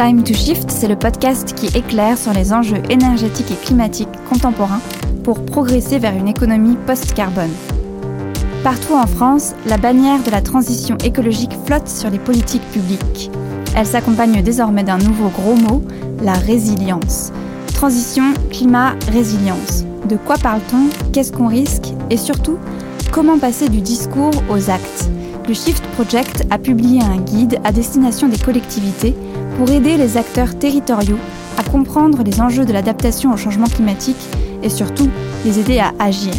Time 0.00 0.24
to 0.24 0.32
Shift, 0.32 0.70
c'est 0.70 0.88
le 0.88 0.96
podcast 0.96 1.54
qui 1.54 1.66
éclaire 1.76 2.16
sur 2.16 2.32
les 2.32 2.54
enjeux 2.54 2.82
énergétiques 2.88 3.50
et 3.50 3.66
climatiques 3.66 4.08
contemporains 4.30 4.80
pour 5.24 5.44
progresser 5.44 5.98
vers 5.98 6.16
une 6.16 6.26
économie 6.26 6.78
post-carbone. 6.86 7.50
Partout 8.64 8.94
en 8.94 9.06
France, 9.06 9.52
la 9.66 9.76
bannière 9.76 10.22
de 10.22 10.30
la 10.30 10.40
transition 10.40 10.96
écologique 11.04 11.52
flotte 11.66 11.86
sur 11.86 12.08
les 12.08 12.18
politiques 12.18 12.66
publiques. 12.72 13.30
Elle 13.76 13.84
s'accompagne 13.84 14.42
désormais 14.42 14.84
d'un 14.84 14.96
nouveau 14.96 15.28
gros 15.28 15.54
mot, 15.54 15.82
la 16.22 16.32
résilience. 16.32 17.30
Transition, 17.74 18.32
climat, 18.50 18.94
résilience. 19.12 19.84
De 20.08 20.16
quoi 20.16 20.38
parle-t-on? 20.38 21.12
Qu'est-ce 21.12 21.32
qu'on 21.32 21.48
risque? 21.48 21.92
Et 22.08 22.16
surtout, 22.16 22.56
comment 23.12 23.38
passer 23.38 23.68
du 23.68 23.82
discours 23.82 24.32
aux 24.48 24.70
actes? 24.70 25.10
Le 25.46 25.52
Shift 25.52 25.84
Project 25.88 26.46
a 26.50 26.56
publié 26.56 27.02
un 27.02 27.18
guide 27.18 27.60
à 27.64 27.72
destination 27.72 28.28
des 28.28 28.38
collectivités 28.38 29.14
pour 29.60 29.70
aider 29.70 29.98
les 29.98 30.16
acteurs 30.16 30.58
territoriaux 30.58 31.18
à 31.58 31.62
comprendre 31.62 32.22
les 32.24 32.40
enjeux 32.40 32.64
de 32.64 32.72
l'adaptation 32.72 33.30
au 33.30 33.36
changement 33.36 33.66
climatique 33.66 34.16
et 34.62 34.70
surtout 34.70 35.10
les 35.44 35.58
aider 35.58 35.78
à 35.78 35.92
agir. 35.98 36.32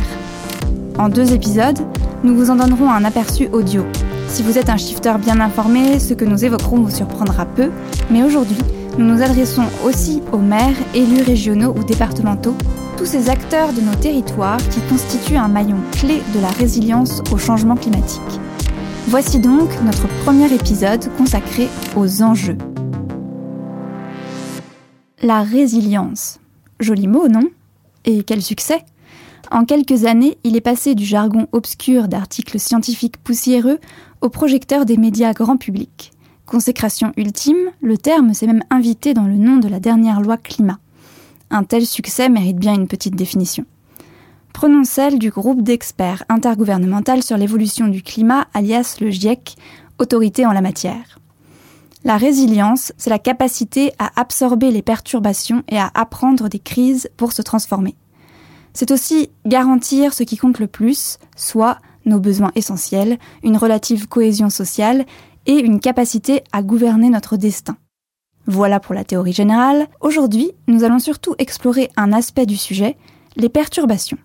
En 0.98 1.08
deux 1.08 1.32
épisodes, 1.32 1.78
nous 2.24 2.36
vous 2.36 2.50
en 2.50 2.56
donnerons 2.56 2.90
un 2.90 3.06
aperçu 3.06 3.48
audio. 3.52 3.86
Si 4.28 4.42
vous 4.42 4.58
êtes 4.58 4.70
un 4.70 4.78
shifter 4.78 5.14
bien 5.24 5.40
informé, 5.40 6.00
ce 6.00 6.16
que 6.16 6.26
nous 6.26 6.44
évoquerons 6.44 6.82
vous 6.82 6.90
surprendra 6.90 7.46
peu, 7.46 7.70
mais 8.10 8.24
aujourd'hui, 8.24 8.58
nous 8.98 9.06
nous 9.06 9.22
adressons 9.22 9.66
aussi 9.86 10.24
aux 10.32 10.40
maires, 10.40 10.74
élus 10.96 11.22
régionaux 11.22 11.76
ou 11.78 11.84
départementaux, 11.84 12.56
tous 12.98 13.06
ces 13.06 13.30
acteurs 13.30 13.72
de 13.72 13.82
nos 13.82 13.94
territoires 13.94 14.58
qui 14.72 14.80
constituent 14.90 15.38
un 15.38 15.48
maillon 15.48 15.78
clé 15.92 16.24
de 16.34 16.40
la 16.40 16.50
résilience 16.50 17.22
au 17.32 17.38
changement 17.38 17.76
climatique. 17.76 18.40
Voici 19.10 19.40
donc 19.40 19.70
notre 19.86 20.08
premier 20.24 20.52
épisode 20.52 21.06
consacré 21.20 21.68
aux 21.96 22.24
enjeux. 22.24 22.58
La 25.24 25.44
résilience. 25.44 26.40
Joli 26.80 27.08
mot, 27.08 27.28
non? 27.28 27.44
Et 28.06 28.24
quel 28.24 28.42
succès? 28.42 28.84
En 29.52 29.66
quelques 29.66 30.06
années, 30.06 30.40
il 30.44 30.56
est 30.56 30.62
passé 30.62 30.96
du 30.96 31.06
jargon 31.06 31.46
obscur 31.52 32.08
d'articles 32.08 32.60
scientifiques 32.60 33.18
poussiéreux 33.18 33.78
au 34.22 34.30
projecteur 34.30 34.84
des 34.84 34.98
médias 34.98 35.34
grand 35.34 35.58
public. 35.58 36.12
Consécration 36.48 37.14
ultime, 37.18 37.70
le 37.82 38.00
terme 38.00 38.34
s'est 38.34 38.48
même 38.48 38.64
invité 38.72 39.14
dans 39.14 39.28
le 39.28 39.36
nom 39.36 39.58
de 39.58 39.68
la 39.68 39.80
dernière 39.80 40.22
loi 40.22 40.38
climat. 40.38 40.80
Un 41.52 41.66
tel 41.66 41.86
succès 41.86 42.28
mérite 42.28 42.58
bien 42.58 42.74
une 42.74 42.88
petite 42.88 43.16
définition. 43.16 43.66
Prenons 44.54 44.86
celle 44.86 45.20
du 45.20 45.30
groupe 45.30 45.62
d'experts 45.62 46.24
intergouvernemental 46.30 47.22
sur 47.22 47.38
l'évolution 47.38 47.88
du 47.90 48.02
climat, 48.02 48.48
alias 48.56 48.98
le 49.00 49.12
GIEC, 49.12 49.56
autorité 50.00 50.48
en 50.48 50.52
la 50.52 50.62
matière. 50.62 51.21
La 52.04 52.18
résilience, 52.18 52.94
c'est 52.98 53.12
la 53.12 53.20
capacité 53.20 53.94
à 54.00 54.20
absorber 54.20 54.72
les 54.72 54.82
perturbations 54.82 55.64
et 55.68 55.78
à 55.78 55.92
apprendre 55.94 56.50
des 56.50 56.60
crises 56.60 57.10
pour 57.16 57.32
se 57.32 57.44
transformer. 57.44 57.96
C'est 58.74 58.92
aussi 58.92 59.30
garantir 59.46 60.14
ce 60.14 60.24
qui 60.24 60.38
compte 60.38 60.60
le 60.60 60.68
plus, 60.68 61.20
soit 61.36 61.78
nos 62.06 62.20
besoins 62.20 62.52
essentiels, 62.56 63.20
une 63.44 63.58
relative 63.58 64.08
cohésion 64.08 64.50
sociale 64.50 65.06
et 65.46 65.60
une 65.60 65.80
capacité 65.80 66.44
à 66.52 66.64
gouverner 66.64 67.10
notre 67.10 67.38
destin. 67.38 67.78
Voilà 68.48 68.80
pour 68.80 68.96
la 68.96 69.04
théorie 69.04 69.34
générale. 69.34 69.88
Aujourd'hui, 70.00 70.52
nous 70.68 70.84
allons 70.84 71.00
surtout 71.00 71.36
explorer 71.38 71.92
un 71.98 72.12
aspect 72.14 72.48
du 72.48 72.58
sujet, 72.58 72.98
les 73.36 73.50
perturbations. 73.50 74.18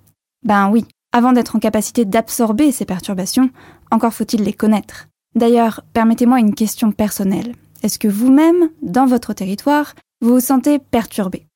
Ben 0.45 0.71
oui, 0.71 0.87
avant 1.13 1.33
d'être 1.33 1.57
en 1.57 1.59
capacité 1.59 2.07
d'absorber 2.07 2.73
ces 2.73 2.87
perturbations, 2.87 3.51
encore 3.91 4.15
faut-il 4.15 4.43
les 4.43 4.55
connaître. 4.55 5.09
D'ailleurs, 5.35 5.83
permettez-moi 5.93 6.41
une 6.41 6.55
question 6.55 6.93
personnelle. 6.93 7.55
Est-ce 7.87 8.01
que 8.01 8.09
vous-même, 8.09 8.71
dans 8.83 9.07
votre 9.07 9.33
territoire, 9.33 9.95
vous 10.21 10.33
vous 10.35 10.41
sentez 10.41 10.81
perturbé? 10.81 11.47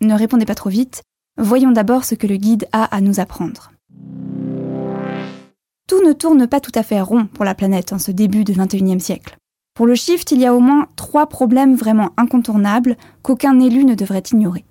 Ne 0.00 0.14
répondez 0.14 0.44
pas 0.44 0.54
trop 0.54 0.70
vite, 0.70 1.02
voyons 1.38 1.72
d'abord 1.72 2.04
ce 2.04 2.14
que 2.14 2.28
le 2.28 2.36
guide 2.36 2.68
a 2.70 2.84
à 2.84 3.00
nous 3.00 3.18
apprendre. 3.18 3.72
Tout 5.88 6.00
ne 6.06 6.12
tourne 6.12 6.46
pas 6.46 6.60
tout 6.60 6.70
à 6.76 6.84
fait 6.84 7.00
rond 7.00 7.26
pour 7.26 7.44
la 7.44 7.56
planète 7.56 7.92
en 7.92 7.98
ce 7.98 8.12
début 8.12 8.44
du 8.44 8.52
XXIe 8.52 9.00
siècle. 9.00 9.36
Pour 9.74 9.86
le 9.86 9.96
shift, 9.96 10.30
il 10.30 10.38
y 10.38 10.46
a 10.46 10.54
au 10.54 10.60
moins 10.60 10.86
trois 10.94 11.26
problèmes 11.26 11.74
vraiment 11.74 12.10
incontournables 12.16 12.96
qu'aucun 13.22 13.58
élu 13.58 13.84
ne 13.84 13.96
devrait 13.96 14.22
ignorer. 14.30 14.64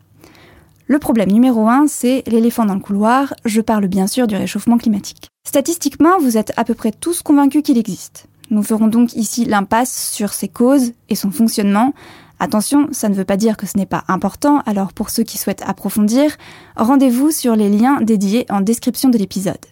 Le 0.88 0.98
problème 0.98 1.34
numéro 1.34 1.68
un, 1.68 1.88
c'est 1.88 2.24
l'éléphant 2.26 2.66
dans 2.66 2.76
le 2.76 2.80
couloir, 2.80 3.34
je 3.44 3.60
parle 3.60 3.88
bien 3.88 4.08
sûr 4.08 4.28
du 4.28 4.38
réchauffement 4.38 4.78
climatique. 4.78 5.28
Statistiquement, 5.46 6.20
vous 6.20 6.38
êtes 6.38 6.54
à 6.56 6.64
peu 6.64 6.74
près 6.74 6.94
tous 6.94 7.22
convaincus 7.22 7.64
qu'il 7.64 7.78
existe. 7.78 8.30
Nous 8.52 8.64
ferons 8.64 8.88
donc 8.88 9.14
ici 9.14 9.46
l'impasse 9.46 10.12
sur 10.12 10.34
ses 10.34 10.50
causes 10.50 10.92
et 11.08 11.16
son 11.16 11.32
fonctionnement. 11.32 11.94
Attention, 12.38 12.90
ça 12.92 13.08
ne 13.08 13.16
veut 13.16 13.24
pas 13.24 13.38
dire 13.38 13.56
que 13.56 13.66
ce 13.66 13.78
n'est 13.78 13.86
pas 13.86 14.04
important, 14.10 14.62
alors 14.66 14.92
pour 14.92 15.10
ceux 15.10 15.24
qui 15.24 15.38
souhaitent 15.38 15.64
approfondir, 15.66 16.36
rendez-vous 16.76 17.32
sur 17.32 17.56
les 17.56 17.70
liens 17.70 18.02
dédiés 18.02 18.46
en 18.50 18.60
description 18.60 19.08
de 19.08 19.18
l'épisode. 19.18 19.66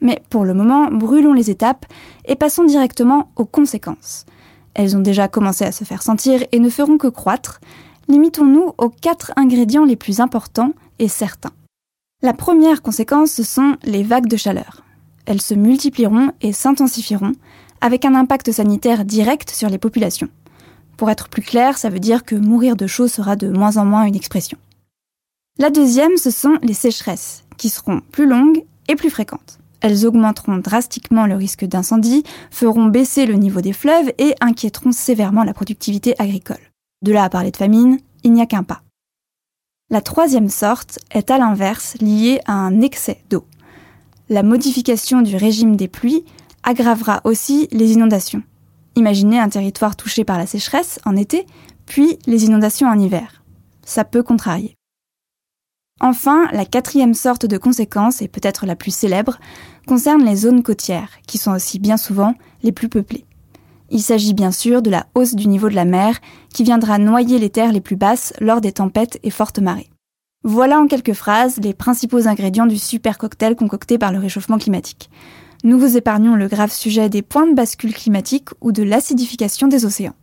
Mais 0.00 0.22
pour 0.30 0.44
le 0.44 0.54
moment, 0.54 0.90
brûlons 0.90 1.34
les 1.34 1.50
étapes 1.50 1.84
et 2.24 2.34
passons 2.34 2.64
directement 2.64 3.30
aux 3.36 3.44
conséquences. 3.44 4.24
Elles 4.72 4.96
ont 4.96 5.00
déjà 5.00 5.28
commencé 5.28 5.64
à 5.64 5.72
se 5.72 5.84
faire 5.84 6.02
sentir 6.02 6.42
et 6.50 6.60
ne 6.60 6.70
feront 6.70 6.96
que 6.96 7.08
croître. 7.08 7.60
Limitons-nous 8.08 8.72
aux 8.78 8.88
quatre 8.88 9.32
ingrédients 9.36 9.84
les 9.84 9.96
plus 9.96 10.20
importants 10.20 10.72
et 10.98 11.08
certains. 11.08 11.52
La 12.22 12.32
première 12.32 12.80
conséquence, 12.80 13.32
ce 13.32 13.42
sont 13.42 13.76
les 13.84 14.02
vagues 14.02 14.28
de 14.28 14.36
chaleur. 14.38 14.82
Elles 15.26 15.42
se 15.42 15.54
multiplieront 15.54 16.32
et 16.40 16.52
s'intensifieront, 16.52 17.32
avec 17.84 18.06
un 18.06 18.14
impact 18.14 18.50
sanitaire 18.50 19.04
direct 19.04 19.50
sur 19.50 19.68
les 19.68 19.76
populations. 19.76 20.30
Pour 20.96 21.10
être 21.10 21.28
plus 21.28 21.42
clair, 21.42 21.76
ça 21.76 21.90
veut 21.90 22.00
dire 22.00 22.24
que 22.24 22.34
mourir 22.34 22.76
de 22.76 22.86
chaud 22.86 23.08
sera 23.08 23.36
de 23.36 23.48
moins 23.48 23.76
en 23.76 23.84
moins 23.84 24.04
une 24.04 24.16
expression. 24.16 24.56
La 25.58 25.68
deuxième, 25.68 26.16
ce 26.16 26.30
sont 26.30 26.56
les 26.62 26.72
sécheresses, 26.72 27.44
qui 27.58 27.68
seront 27.68 28.00
plus 28.10 28.26
longues 28.26 28.64
et 28.88 28.96
plus 28.96 29.10
fréquentes. 29.10 29.58
Elles 29.82 30.06
augmenteront 30.06 30.56
drastiquement 30.56 31.26
le 31.26 31.34
risque 31.34 31.66
d'incendie, 31.66 32.24
feront 32.50 32.86
baisser 32.86 33.26
le 33.26 33.34
niveau 33.34 33.60
des 33.60 33.74
fleuves 33.74 34.14
et 34.16 34.34
inquiéteront 34.40 34.92
sévèrement 34.92 35.44
la 35.44 35.52
productivité 35.52 36.14
agricole. 36.18 36.72
De 37.02 37.12
là 37.12 37.24
à 37.24 37.28
parler 37.28 37.50
de 37.50 37.58
famine, 37.58 37.98
il 38.22 38.32
n'y 38.32 38.40
a 38.40 38.46
qu'un 38.46 38.62
pas. 38.62 38.80
La 39.90 40.00
troisième 40.00 40.48
sorte 40.48 41.00
est 41.10 41.30
à 41.30 41.36
l'inverse 41.36 41.98
liée 42.00 42.40
à 42.46 42.54
un 42.54 42.80
excès 42.80 43.22
d'eau. 43.28 43.44
La 44.30 44.42
modification 44.42 45.20
du 45.20 45.36
régime 45.36 45.76
des 45.76 45.88
pluies 45.88 46.24
aggravera 46.64 47.20
aussi 47.24 47.68
les 47.70 47.92
inondations. 47.92 48.42
Imaginez 48.96 49.38
un 49.38 49.48
territoire 49.48 49.96
touché 49.96 50.24
par 50.24 50.38
la 50.38 50.46
sécheresse 50.46 50.98
en 51.04 51.16
été, 51.16 51.46
puis 51.86 52.18
les 52.26 52.44
inondations 52.44 52.88
en 52.88 52.98
hiver. 52.98 53.44
Ça 53.84 54.04
peut 54.04 54.22
contrarier. 54.22 54.76
Enfin, 56.00 56.48
la 56.52 56.64
quatrième 56.64 57.14
sorte 57.14 57.46
de 57.46 57.56
conséquence, 57.56 58.20
et 58.20 58.28
peut-être 58.28 58.66
la 58.66 58.76
plus 58.76 58.94
célèbre, 58.94 59.38
concerne 59.86 60.24
les 60.24 60.36
zones 60.36 60.62
côtières, 60.62 61.10
qui 61.26 61.38
sont 61.38 61.52
aussi 61.52 61.78
bien 61.78 61.96
souvent 61.96 62.34
les 62.62 62.72
plus 62.72 62.88
peuplées. 62.88 63.24
Il 63.90 64.00
s'agit 64.00 64.34
bien 64.34 64.50
sûr 64.50 64.82
de 64.82 64.90
la 64.90 65.06
hausse 65.14 65.34
du 65.34 65.46
niveau 65.46 65.68
de 65.68 65.74
la 65.74 65.84
mer, 65.84 66.18
qui 66.52 66.64
viendra 66.64 66.98
noyer 66.98 67.38
les 67.38 67.50
terres 67.50 67.72
les 67.72 67.80
plus 67.80 67.96
basses 67.96 68.32
lors 68.40 68.60
des 68.60 68.72
tempêtes 68.72 69.20
et 69.22 69.30
fortes 69.30 69.60
marées. 69.60 69.90
Voilà 70.42 70.78
en 70.78 70.86
quelques 70.86 71.12
phrases 71.12 71.58
les 71.58 71.74
principaux 71.74 72.26
ingrédients 72.26 72.66
du 72.66 72.76
super 72.76 73.16
cocktail 73.16 73.56
concocté 73.56 73.96
par 73.96 74.12
le 74.12 74.18
réchauffement 74.18 74.58
climatique 74.58 75.08
nous 75.64 75.78
vous 75.78 75.96
épargnons 75.96 76.36
le 76.36 76.46
grave 76.46 76.72
sujet 76.72 77.08
des 77.08 77.22
points 77.22 77.46
de 77.46 77.54
bascule 77.54 77.94
climatique 77.94 78.50
ou 78.60 78.70
de 78.70 78.82
l'acidification 78.82 79.66
des 79.66 79.86
océans. 79.86 80.14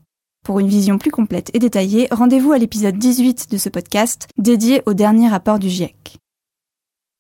Pour 0.46 0.60
une 0.60 0.68
vision 0.68 1.00
plus 1.00 1.10
complète 1.10 1.50
et 1.56 1.60
détaillée, 1.60 2.08
rendez-vous 2.12 2.52
à 2.52 2.60
l'épisode 2.60 2.98
18 2.98 3.50
de 3.50 3.58
ce 3.58 3.70
podcast 3.70 4.28
dédié 4.38 4.84
au 4.86 4.94
dernier 4.94 5.28
rapport 5.28 5.58
du 5.58 5.68
GIEC. 5.68 6.18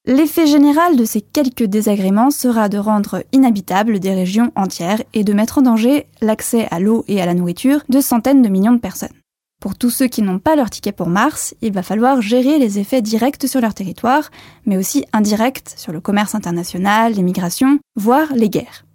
L'effet 0.05 0.45
général 0.45 0.97
de 0.97 1.05
ces 1.05 1.21
quelques 1.21 1.65
désagréments 1.65 2.31
sera 2.31 2.69
de 2.69 2.77
rendre 2.77 3.23
inhabitables 3.31 3.99
des 3.99 4.13
régions 4.13 4.51
entières 4.55 5.01
et 5.13 5.23
de 5.23 5.33
mettre 5.33 5.57
en 5.57 5.63
danger 5.63 6.07
l'accès 6.21 6.67
à 6.69 6.79
l'eau 6.79 7.03
et 7.07 7.21
à 7.21 7.25
la 7.25 7.33
nourriture 7.33 7.83
de 7.89 8.01
centaines 8.01 8.41
de 8.43 8.49
millions 8.49 8.73
de 8.73 8.79
personnes. 8.79 9.20
Pour 9.61 9.75
tous 9.75 9.91
ceux 9.91 10.07
qui 10.07 10.23
n'ont 10.23 10.39
pas 10.39 10.55
leur 10.55 10.71
ticket 10.71 10.91
pour 10.91 11.07
Mars, 11.07 11.53
il 11.61 11.71
va 11.71 11.83
falloir 11.83 12.19
gérer 12.19 12.57
les 12.57 12.79
effets 12.79 13.03
directs 13.03 13.47
sur 13.47 13.61
leur 13.61 13.75
territoire, 13.75 14.31
mais 14.65 14.75
aussi 14.75 15.05
indirects 15.13 15.75
sur 15.77 15.91
le 15.91 16.01
commerce 16.01 16.33
international, 16.33 17.13
les 17.13 17.21
migrations, 17.21 17.77
voire 17.95 18.33
les 18.33 18.49
guerres. 18.49 18.85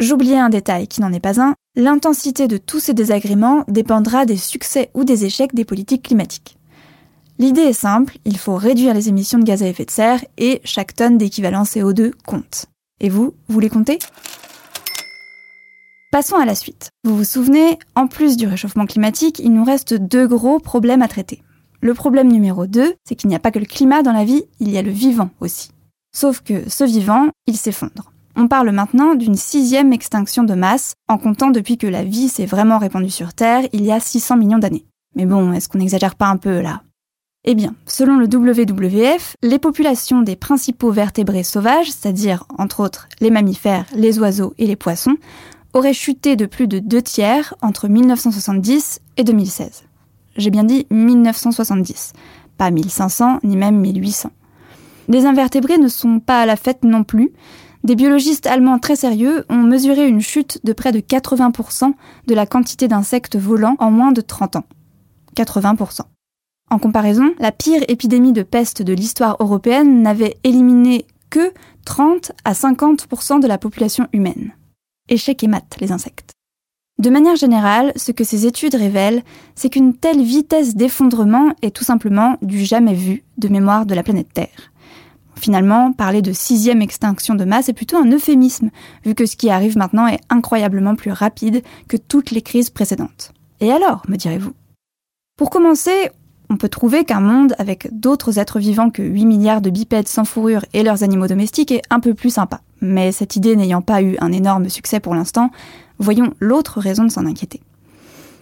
J'oubliais 0.00 0.40
un 0.40 0.48
détail 0.48 0.88
qui 0.88 1.00
n'en 1.00 1.12
est 1.12 1.20
pas 1.20 1.40
un, 1.40 1.54
l'intensité 1.76 2.48
de 2.48 2.56
tous 2.56 2.80
ces 2.80 2.92
désagréments 2.92 3.62
dépendra 3.68 4.26
des 4.26 4.36
succès 4.36 4.90
ou 4.94 5.04
des 5.04 5.24
échecs 5.24 5.54
des 5.54 5.64
politiques 5.64 6.02
climatiques. 6.02 6.58
L'idée 7.38 7.60
est 7.60 7.72
simple, 7.72 8.18
il 8.24 8.36
faut 8.36 8.56
réduire 8.56 8.94
les 8.94 9.08
émissions 9.08 9.38
de 9.38 9.44
gaz 9.44 9.62
à 9.62 9.68
effet 9.68 9.84
de 9.84 9.92
serre 9.92 10.24
et 10.38 10.60
chaque 10.64 10.96
tonne 10.96 11.18
d'équivalent 11.18 11.62
CO2 11.62 12.10
compte. 12.26 12.66
Et 12.98 13.10
vous, 13.10 13.34
vous 13.46 13.60
les 13.60 13.70
comptez? 13.70 14.00
Passons 16.12 16.36
à 16.36 16.44
la 16.44 16.54
suite. 16.54 16.90
Vous 17.02 17.16
vous 17.16 17.24
souvenez, 17.24 17.78
en 17.96 18.06
plus 18.06 18.36
du 18.36 18.46
réchauffement 18.46 18.86
climatique, 18.86 19.40
il 19.40 19.52
nous 19.52 19.64
reste 19.64 19.92
deux 19.92 20.28
gros 20.28 20.60
problèmes 20.60 21.02
à 21.02 21.08
traiter. 21.08 21.42
Le 21.80 21.94
problème 21.94 22.30
numéro 22.30 22.66
2, 22.66 22.94
c'est 23.04 23.16
qu'il 23.16 23.28
n'y 23.28 23.34
a 23.34 23.40
pas 23.40 23.50
que 23.50 23.58
le 23.58 23.66
climat 23.66 24.02
dans 24.02 24.12
la 24.12 24.24
vie, 24.24 24.44
il 24.60 24.70
y 24.70 24.78
a 24.78 24.82
le 24.82 24.92
vivant 24.92 25.30
aussi. 25.40 25.70
Sauf 26.14 26.42
que 26.42 26.70
ce 26.70 26.84
vivant, 26.84 27.28
il 27.48 27.56
s'effondre. 27.56 28.12
On 28.36 28.46
parle 28.46 28.70
maintenant 28.70 29.16
d'une 29.16 29.34
sixième 29.34 29.92
extinction 29.92 30.44
de 30.44 30.54
masse, 30.54 30.94
en 31.08 31.18
comptant 31.18 31.50
depuis 31.50 31.76
que 31.76 31.88
la 31.88 32.04
vie 32.04 32.28
s'est 32.28 32.46
vraiment 32.46 32.78
répandue 32.78 33.10
sur 33.10 33.34
Terre 33.34 33.66
il 33.72 33.84
y 33.84 33.90
a 33.90 33.98
600 33.98 34.36
millions 34.36 34.58
d'années. 34.58 34.86
Mais 35.16 35.26
bon, 35.26 35.52
est-ce 35.52 35.68
qu'on 35.68 35.78
n'exagère 35.78 36.14
pas 36.14 36.28
un 36.28 36.36
peu 36.36 36.60
là? 36.60 36.82
Eh 37.44 37.54
bien, 37.54 37.74
selon 37.86 38.16
le 38.16 38.26
WWF, 38.26 39.36
les 39.42 39.58
populations 39.58 40.22
des 40.22 40.36
principaux 40.36 40.90
vertébrés 40.90 41.44
sauvages, 41.44 41.90
c'est-à-dire 41.90 42.44
entre 42.58 42.80
autres 42.80 43.08
les 43.20 43.30
mammifères, 43.30 43.86
les 43.94 44.18
oiseaux 44.18 44.54
et 44.58 44.66
les 44.66 44.76
poissons, 44.76 45.16
auraient 45.76 45.92
chuté 45.92 46.36
de 46.36 46.46
plus 46.46 46.68
de 46.68 46.78
deux 46.78 47.02
tiers 47.02 47.54
entre 47.60 47.86
1970 47.86 49.00
et 49.18 49.24
2016. 49.24 49.84
J'ai 50.36 50.50
bien 50.50 50.64
dit 50.64 50.86
1970, 50.90 52.14
pas 52.56 52.70
1500 52.70 53.40
ni 53.44 53.56
même 53.56 53.78
1800. 53.78 54.30
Les 55.08 55.26
invertébrés 55.26 55.76
ne 55.76 55.88
sont 55.88 56.18
pas 56.18 56.40
à 56.40 56.46
la 56.46 56.56
fête 56.56 56.82
non 56.82 57.04
plus. 57.04 57.32
Des 57.84 57.94
biologistes 57.94 58.46
allemands 58.46 58.78
très 58.78 58.96
sérieux 58.96 59.44
ont 59.50 59.62
mesuré 59.62 60.08
une 60.08 60.22
chute 60.22 60.60
de 60.64 60.72
près 60.72 60.92
de 60.92 61.00
80% 61.00 61.92
de 62.26 62.34
la 62.34 62.46
quantité 62.46 62.88
d'insectes 62.88 63.36
volants 63.36 63.76
en 63.78 63.90
moins 63.90 64.12
de 64.12 64.22
30 64.22 64.56
ans. 64.56 64.64
80%. 65.36 66.00
En 66.70 66.78
comparaison, 66.78 67.34
la 67.38 67.52
pire 67.52 67.82
épidémie 67.88 68.32
de 68.32 68.42
peste 68.42 68.80
de 68.80 68.94
l'histoire 68.94 69.36
européenne 69.40 70.02
n'avait 70.02 70.38
éliminé 70.42 71.06
que 71.28 71.52
30 71.84 72.32
à 72.44 72.54
50% 72.54 73.40
de 73.40 73.46
la 73.46 73.58
population 73.58 74.08
humaine. 74.14 74.52
Échec 75.08 75.44
et 75.44 75.46
mat, 75.46 75.76
les 75.80 75.92
insectes. 75.92 76.32
De 76.98 77.10
manière 77.10 77.36
générale, 77.36 77.92
ce 77.94 78.10
que 78.10 78.24
ces 78.24 78.46
études 78.46 78.74
révèlent, 78.74 79.22
c'est 79.54 79.68
qu'une 79.68 79.94
telle 79.94 80.22
vitesse 80.22 80.74
d'effondrement 80.74 81.52
est 81.62 81.74
tout 81.74 81.84
simplement 81.84 82.38
du 82.42 82.64
jamais 82.64 82.94
vu 82.94 83.24
de 83.36 83.48
mémoire 83.48 83.86
de 83.86 83.94
la 83.94 84.02
planète 84.02 84.32
Terre. 84.32 84.72
Finalement, 85.36 85.92
parler 85.92 86.22
de 86.22 86.32
sixième 86.32 86.80
extinction 86.80 87.34
de 87.34 87.44
masse 87.44 87.68
est 87.68 87.74
plutôt 87.74 87.98
un 87.98 88.10
euphémisme, 88.10 88.70
vu 89.04 89.14
que 89.14 89.26
ce 89.26 89.36
qui 89.36 89.50
arrive 89.50 89.76
maintenant 89.76 90.06
est 90.06 90.20
incroyablement 90.30 90.96
plus 90.96 91.12
rapide 91.12 91.62
que 91.88 91.98
toutes 91.98 92.30
les 92.30 92.42
crises 92.42 92.70
précédentes. 92.70 93.32
Et 93.60 93.70
alors, 93.70 94.02
me 94.08 94.16
direz-vous? 94.16 94.54
Pour 95.36 95.50
commencer, 95.50 96.10
on 96.50 96.56
peut 96.56 96.68
trouver 96.68 97.04
qu'un 97.04 97.20
monde 97.20 97.54
avec 97.58 97.88
d'autres 97.92 98.38
êtres 98.38 98.58
vivants 98.58 98.90
que 98.90 99.02
8 99.02 99.26
milliards 99.26 99.60
de 99.60 99.70
bipèdes 99.70 100.08
sans 100.08 100.24
fourrure 100.24 100.64
et 100.72 100.82
leurs 100.82 101.02
animaux 101.02 101.26
domestiques 101.26 101.72
est 101.72 101.82
un 101.90 102.00
peu 102.00 102.14
plus 102.14 102.30
sympa. 102.30 102.60
Mais 102.80 103.12
cette 103.12 103.36
idée 103.36 103.56
n'ayant 103.56 103.82
pas 103.82 104.02
eu 104.02 104.16
un 104.20 104.32
énorme 104.32 104.68
succès 104.68 105.00
pour 105.00 105.14
l'instant, 105.14 105.50
voyons 105.98 106.34
l'autre 106.40 106.80
raison 106.80 107.04
de 107.04 107.10
s'en 107.10 107.26
inquiéter. 107.26 107.60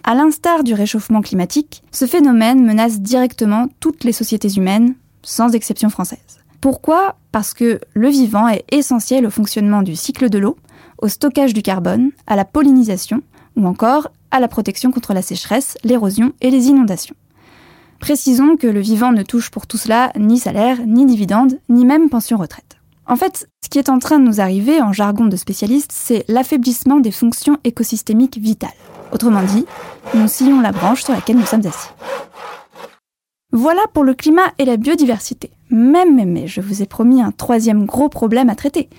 À 0.03 0.13
l'instar 0.13 0.63
du 0.63 0.73
réchauffement 0.73 1.21
climatique, 1.21 1.83
ce 1.91 2.05
phénomène 2.05 2.63
menace 2.63 2.99
directement 2.99 3.67
toutes 3.79 4.03
les 4.03 4.11
sociétés 4.11 4.53
humaines, 4.55 4.93
sans 5.23 5.55
exception 5.55 5.89
française. 5.89 6.19
Pourquoi? 6.61 7.15
Parce 7.31 7.53
que 7.53 7.79
le 7.93 8.09
vivant 8.09 8.47
est 8.47 8.63
essentiel 8.71 9.25
au 9.25 9.31
fonctionnement 9.31 9.81
du 9.81 9.95
cycle 9.95 10.29
de 10.29 10.37
l'eau, 10.37 10.57
au 11.01 11.07
stockage 11.07 11.53
du 11.53 11.63
carbone, 11.63 12.11
à 12.27 12.35
la 12.35 12.45
pollinisation 12.45 13.21
ou 13.55 13.65
encore 13.65 14.11
à 14.31 14.39
la 14.39 14.47
protection 14.47 14.91
contre 14.91 15.13
la 15.13 15.21
sécheresse, 15.21 15.77
l'érosion 15.83 16.33
et 16.41 16.51
les 16.51 16.67
inondations. 16.67 17.15
Précisons 17.99 18.57
que 18.57 18.67
le 18.67 18.79
vivant 18.79 19.11
ne 19.11 19.23
touche 19.23 19.49
pour 19.49 19.67
tout 19.67 19.77
cela 19.77 20.11
ni 20.17 20.37
salaire, 20.37 20.79
ni 20.85 21.05
dividende, 21.05 21.59
ni 21.69 21.85
même 21.85 22.09
pension 22.09 22.37
retraite. 22.37 22.77
En 23.07 23.15
fait, 23.15 23.47
ce 23.63 23.69
qui 23.69 23.77
est 23.77 23.89
en 23.89 23.99
train 23.99 24.19
de 24.19 24.25
nous 24.25 24.41
arriver 24.41 24.81
en 24.81 24.91
jargon 24.91 25.25
de 25.25 25.35
spécialiste, 25.35 25.91
c'est 25.93 26.25
l'affaiblissement 26.27 26.99
des 26.99 27.11
fonctions 27.11 27.57
écosystémiques 27.63 28.37
vitales. 28.37 28.69
Autrement 29.11 29.43
dit, 29.43 29.65
nous 30.15 30.27
sillons 30.27 30.61
la 30.61 30.71
branche 30.71 31.03
sur 31.03 31.13
laquelle 31.13 31.37
nous 31.37 31.45
sommes 31.45 31.65
assis. 31.65 31.89
Voilà 33.51 33.81
pour 33.93 34.03
le 34.03 34.13
climat 34.13 34.51
et 34.57 34.65
la 34.65 34.77
biodiversité. 34.77 35.51
Même, 35.69 36.29
mais, 36.29 36.47
je 36.47 36.61
vous 36.61 36.81
ai 36.81 36.85
promis 36.85 37.21
un 37.21 37.31
troisième 37.31 37.85
gros 37.85 38.09
problème 38.09 38.49
à 38.49 38.55
traiter. 38.55 38.89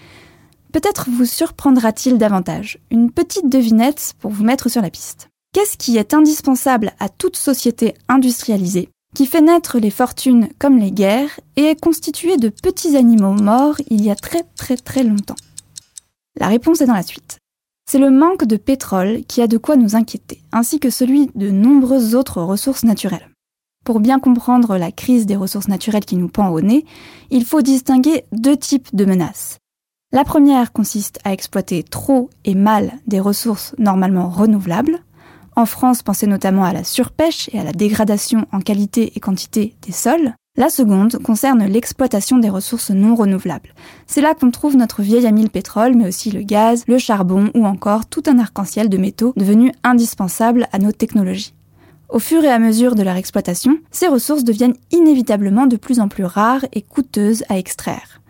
Peut-être 0.72 1.08
vous 1.10 1.26
surprendra-t-il 1.26 2.16
davantage. 2.16 2.78
Une 2.90 3.10
petite 3.10 3.48
devinette 3.48 4.14
pour 4.20 4.30
vous 4.30 4.44
mettre 4.44 4.68
sur 4.68 4.82
la 4.82 4.90
piste. 4.90 5.28
Qu'est-ce 5.56 5.78
qui 5.78 5.96
est 5.96 6.12
indispensable 6.12 6.92
à 6.98 7.08
toute 7.08 7.38
société 7.38 7.94
industrialisée, 8.08 8.90
qui 9.14 9.24
fait 9.24 9.40
naître 9.40 9.78
les 9.78 9.88
fortunes 9.88 10.50
comme 10.58 10.76
les 10.76 10.90
guerres 10.90 11.40
et 11.56 11.62
est 11.62 11.80
constitué 11.80 12.36
de 12.36 12.50
petits 12.50 12.94
animaux 12.94 13.32
morts 13.32 13.76
il 13.88 14.04
y 14.04 14.10
a 14.10 14.16
très 14.16 14.42
très 14.54 14.76
très 14.76 15.02
longtemps? 15.02 15.34
La 16.38 16.48
réponse 16.48 16.82
est 16.82 16.86
dans 16.86 16.92
la 16.92 17.02
suite. 17.02 17.38
C'est 17.90 17.98
le 17.98 18.10
manque 18.10 18.44
de 18.44 18.58
pétrole 18.58 19.22
qui 19.26 19.40
a 19.40 19.46
de 19.46 19.56
quoi 19.56 19.76
nous 19.76 19.96
inquiéter, 19.96 20.42
ainsi 20.52 20.78
que 20.78 20.90
celui 20.90 21.30
de 21.34 21.50
nombreuses 21.50 22.14
autres 22.14 22.42
ressources 22.42 22.84
naturelles. 22.84 23.30
Pour 23.82 24.00
bien 24.00 24.20
comprendre 24.20 24.76
la 24.76 24.92
crise 24.92 25.24
des 25.24 25.36
ressources 25.36 25.68
naturelles 25.68 26.04
qui 26.04 26.16
nous 26.16 26.28
pend 26.28 26.50
au 26.50 26.60
nez, 26.60 26.84
il 27.30 27.46
faut 27.46 27.62
distinguer 27.62 28.26
deux 28.30 28.58
types 28.58 28.94
de 28.94 29.06
menaces. 29.06 29.56
La 30.12 30.24
première 30.24 30.72
consiste 30.72 31.18
à 31.24 31.32
exploiter 31.32 31.82
trop 31.82 32.28
et 32.44 32.54
mal 32.54 32.92
des 33.06 33.20
ressources 33.20 33.74
normalement 33.78 34.28
renouvelables. 34.28 35.00
En 35.58 35.64
France, 35.64 36.02
pensez 36.02 36.26
notamment 36.26 36.64
à 36.64 36.74
la 36.74 36.84
surpêche 36.84 37.48
et 37.50 37.58
à 37.58 37.64
la 37.64 37.72
dégradation 37.72 38.46
en 38.52 38.60
qualité 38.60 39.12
et 39.16 39.20
quantité 39.20 39.74
des 39.86 39.92
sols. 39.92 40.34
La 40.58 40.68
seconde 40.68 41.16
concerne 41.22 41.64
l'exploitation 41.64 42.36
des 42.36 42.50
ressources 42.50 42.90
non 42.90 43.14
renouvelables. 43.14 43.74
C'est 44.06 44.20
là 44.20 44.34
qu'on 44.34 44.50
trouve 44.50 44.76
notre 44.76 45.00
vieil 45.00 45.26
ami 45.26 45.42
le 45.42 45.48
pétrole, 45.48 45.94
mais 45.94 46.08
aussi 46.08 46.30
le 46.30 46.42
gaz, 46.42 46.84
le 46.86 46.98
charbon 46.98 47.50
ou 47.54 47.66
encore 47.66 48.04
tout 48.04 48.22
un 48.26 48.38
arc-en-ciel 48.38 48.90
de 48.90 48.98
métaux 48.98 49.32
devenus 49.36 49.72
indispensables 49.82 50.68
à 50.72 50.78
nos 50.78 50.92
technologies. 50.92 51.54
Au 52.10 52.18
fur 52.18 52.44
et 52.44 52.50
à 52.50 52.58
mesure 52.58 52.94
de 52.94 53.02
leur 53.02 53.16
exploitation, 53.16 53.78
ces 53.90 54.08
ressources 54.08 54.44
deviennent 54.44 54.76
inévitablement 54.92 55.66
de 55.66 55.76
plus 55.76 56.00
en 56.00 56.08
plus 56.08 56.24
rares 56.24 56.66
et 56.74 56.82
coûteuses 56.82 57.44
à 57.48 57.58
extraire. 57.58 58.20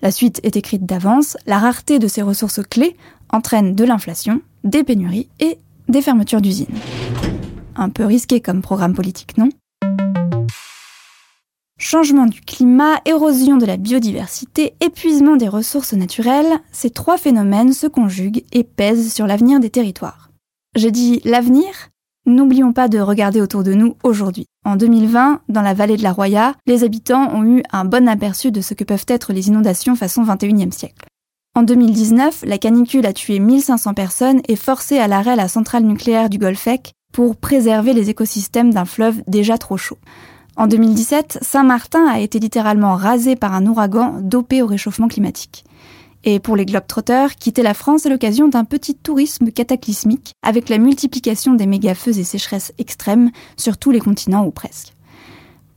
La 0.00 0.12
suite 0.12 0.38
est 0.44 0.56
écrite 0.56 0.86
d'avance, 0.86 1.36
la 1.46 1.58
rareté 1.58 1.98
de 1.98 2.06
ces 2.06 2.22
ressources 2.22 2.60
clés 2.62 2.96
entraîne 3.30 3.74
de 3.74 3.84
l'inflation, 3.84 4.40
des 4.64 4.84
pénuries 4.84 5.28
et 5.40 5.58
des 5.88 6.02
fermetures 6.02 6.40
d'usines. 6.40 6.66
Un 7.76 7.88
peu 7.88 8.04
risqué 8.04 8.40
comme 8.40 8.62
programme 8.62 8.94
politique, 8.94 9.38
non? 9.38 9.48
Changement 11.80 12.26
du 12.26 12.40
climat, 12.40 13.00
érosion 13.04 13.56
de 13.56 13.64
la 13.64 13.76
biodiversité, 13.76 14.74
épuisement 14.80 15.36
des 15.36 15.48
ressources 15.48 15.92
naturelles, 15.92 16.58
ces 16.72 16.90
trois 16.90 17.18
phénomènes 17.18 17.72
se 17.72 17.86
conjuguent 17.86 18.44
et 18.52 18.64
pèsent 18.64 19.14
sur 19.14 19.26
l'avenir 19.26 19.60
des 19.60 19.70
territoires. 19.70 20.30
J'ai 20.74 20.90
dit 20.90 21.20
l'avenir 21.24 21.90
N'oublions 22.28 22.74
pas 22.74 22.88
de 22.88 22.98
regarder 22.98 23.40
autour 23.40 23.64
de 23.64 23.72
nous 23.72 23.96
aujourd'hui. 24.02 24.44
En 24.66 24.76
2020, 24.76 25.40
dans 25.48 25.62
la 25.62 25.72
vallée 25.72 25.96
de 25.96 26.02
la 26.02 26.12
Roya, 26.12 26.54
les 26.66 26.84
habitants 26.84 27.34
ont 27.34 27.42
eu 27.42 27.62
un 27.72 27.86
bon 27.86 28.06
aperçu 28.06 28.52
de 28.52 28.60
ce 28.60 28.74
que 28.74 28.84
peuvent 28.84 29.06
être 29.08 29.32
les 29.32 29.48
inondations 29.48 29.96
façon 29.96 30.24
21e 30.24 30.70
siècle. 30.70 31.06
En 31.58 31.64
2019, 31.64 32.44
la 32.46 32.56
canicule 32.56 33.04
a 33.04 33.12
tué 33.12 33.40
1500 33.40 33.92
personnes 33.92 34.40
et 34.46 34.54
forcé 34.54 34.98
à 34.98 35.08
l'arrêt 35.08 35.34
la 35.34 35.48
centrale 35.48 35.82
nucléaire 35.82 36.30
du 36.30 36.38
Golfec 36.38 36.92
pour 37.12 37.34
préserver 37.34 37.94
les 37.94 38.10
écosystèmes 38.10 38.72
d'un 38.72 38.84
fleuve 38.84 39.24
déjà 39.26 39.58
trop 39.58 39.76
chaud. 39.76 39.98
En 40.56 40.68
2017, 40.68 41.40
Saint-Martin 41.42 42.06
a 42.06 42.20
été 42.20 42.38
littéralement 42.38 42.94
rasé 42.94 43.34
par 43.34 43.54
un 43.54 43.66
ouragan 43.66 44.20
dopé 44.20 44.62
au 44.62 44.68
réchauffement 44.68 45.08
climatique. 45.08 45.64
Et 46.22 46.38
pour 46.38 46.54
les 46.54 46.64
Globetrotters, 46.64 47.34
quitter 47.34 47.64
la 47.64 47.74
France 47.74 48.06
est 48.06 48.10
l'occasion 48.10 48.46
d'un 48.46 48.64
petit 48.64 48.94
tourisme 48.94 49.50
cataclysmique 49.50 50.34
avec 50.44 50.68
la 50.68 50.78
multiplication 50.78 51.54
des 51.54 51.66
méga-feux 51.66 52.16
et 52.20 52.24
sécheresses 52.24 52.72
extrêmes 52.78 53.32
sur 53.56 53.78
tous 53.78 53.90
les 53.90 53.98
continents 53.98 54.46
ou 54.46 54.52
presque. 54.52 54.94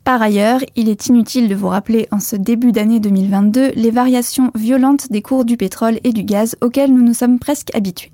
Par 0.04 0.22
ailleurs, 0.22 0.62
il 0.76 0.90
est 0.90 1.08
inutile 1.08 1.48
de 1.48 1.54
vous 1.54 1.68
rappeler 1.68 2.08
en 2.12 2.20
ce 2.20 2.36
début 2.36 2.72
d'année 2.72 3.00
2022 3.00 3.74
les 3.76 3.92
variations 3.92 4.52
violentes 4.56 5.12
des 5.12 5.22
cours 5.22 5.46
du 5.46 5.58
pétrole 5.58 6.00
et 6.04 6.12
du 6.12 6.24
gaz 6.24 6.56
auxquelles 6.62 6.92
nous 6.92 7.04
nous 7.04 7.14
sommes 7.14 7.38
presque 7.38 7.74
habitués. 7.76 8.12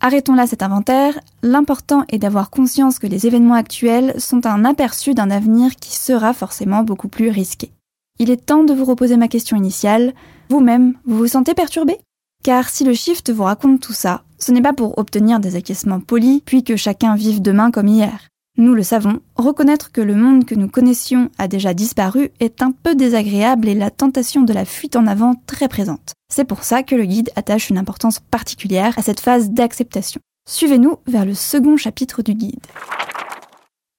Arrêtons 0.00 0.34
là 0.34 0.46
cet 0.46 0.62
inventaire, 0.62 1.18
l'important 1.42 2.04
est 2.08 2.18
d'avoir 2.18 2.50
conscience 2.50 2.98
que 2.98 3.06
les 3.06 3.26
événements 3.26 3.54
actuels 3.54 4.20
sont 4.20 4.46
un 4.46 4.64
aperçu 4.64 5.14
d'un 5.14 5.30
avenir 5.30 5.76
qui 5.76 5.96
sera 5.96 6.34
forcément 6.34 6.82
beaucoup 6.82 7.08
plus 7.08 7.30
risqué. 7.30 7.70
Il 8.18 8.30
est 8.30 8.44
temps 8.44 8.64
de 8.64 8.74
vous 8.74 8.84
reposer 8.84 9.16
ma 9.16 9.28
question 9.28 9.56
initiale, 9.56 10.12
vous-même, 10.50 10.94
vous 11.06 11.16
vous 11.16 11.28
sentez 11.28 11.54
perturbé? 11.54 11.96
Car 12.42 12.68
si 12.68 12.84
le 12.84 12.92
shift 12.92 13.30
vous 13.30 13.44
raconte 13.44 13.80
tout 13.80 13.92
ça, 13.92 14.24
ce 14.38 14.52
n'est 14.52 14.60
pas 14.60 14.72
pour 14.72 14.98
obtenir 14.98 15.40
des 15.40 15.56
acquiescements 15.56 16.00
polis, 16.00 16.42
puis 16.44 16.64
que 16.64 16.76
chacun 16.76 17.14
vive 17.14 17.40
demain 17.40 17.70
comme 17.70 17.88
hier. 17.88 18.28
Nous 18.58 18.74
le 18.74 18.82
savons, 18.82 19.20
reconnaître 19.34 19.92
que 19.92 20.02
le 20.02 20.14
monde 20.14 20.44
que 20.44 20.54
nous 20.54 20.68
connaissions 20.68 21.30
a 21.38 21.48
déjà 21.48 21.72
disparu 21.72 22.30
est 22.38 22.60
un 22.60 22.70
peu 22.70 22.94
désagréable 22.94 23.66
et 23.66 23.74
la 23.74 23.90
tentation 23.90 24.42
de 24.42 24.52
la 24.52 24.66
fuite 24.66 24.94
en 24.94 25.06
avant 25.06 25.34
très 25.46 25.68
présente. 25.68 26.12
C'est 26.30 26.44
pour 26.44 26.62
ça 26.62 26.82
que 26.82 26.94
le 26.94 27.06
guide 27.06 27.30
attache 27.34 27.70
une 27.70 27.78
importance 27.78 28.20
particulière 28.20 28.98
à 28.98 29.02
cette 29.02 29.20
phase 29.20 29.50
d'acceptation. 29.50 30.20
Suivez-nous 30.46 30.96
vers 31.06 31.24
le 31.24 31.32
second 31.32 31.78
chapitre 31.78 32.20
du 32.20 32.34
guide. 32.34 32.66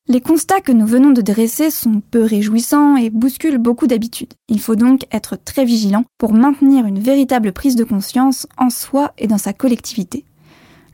Les 0.07 0.21
constats 0.21 0.61
que 0.61 0.71
nous 0.71 0.85
venons 0.85 1.11
de 1.11 1.21
dresser 1.21 1.71
sont 1.71 2.01
peu 2.11 2.23
réjouissants 2.23 2.95
et 2.97 3.09
bousculent 3.09 3.57
beaucoup 3.57 3.87
d'habitudes. 3.87 4.33
Il 4.49 4.59
faut 4.59 4.75
donc 4.75 5.07
être 5.11 5.35
très 5.35 5.65
vigilant 5.65 6.03
pour 6.19 6.33
maintenir 6.33 6.85
une 6.85 6.99
véritable 6.99 7.53
prise 7.53 7.75
de 7.75 7.85
conscience 7.85 8.45
en 8.57 8.69
soi 8.69 9.13
et 9.17 9.27
dans 9.27 9.37
sa 9.39 9.53
collectivité. 9.53 10.25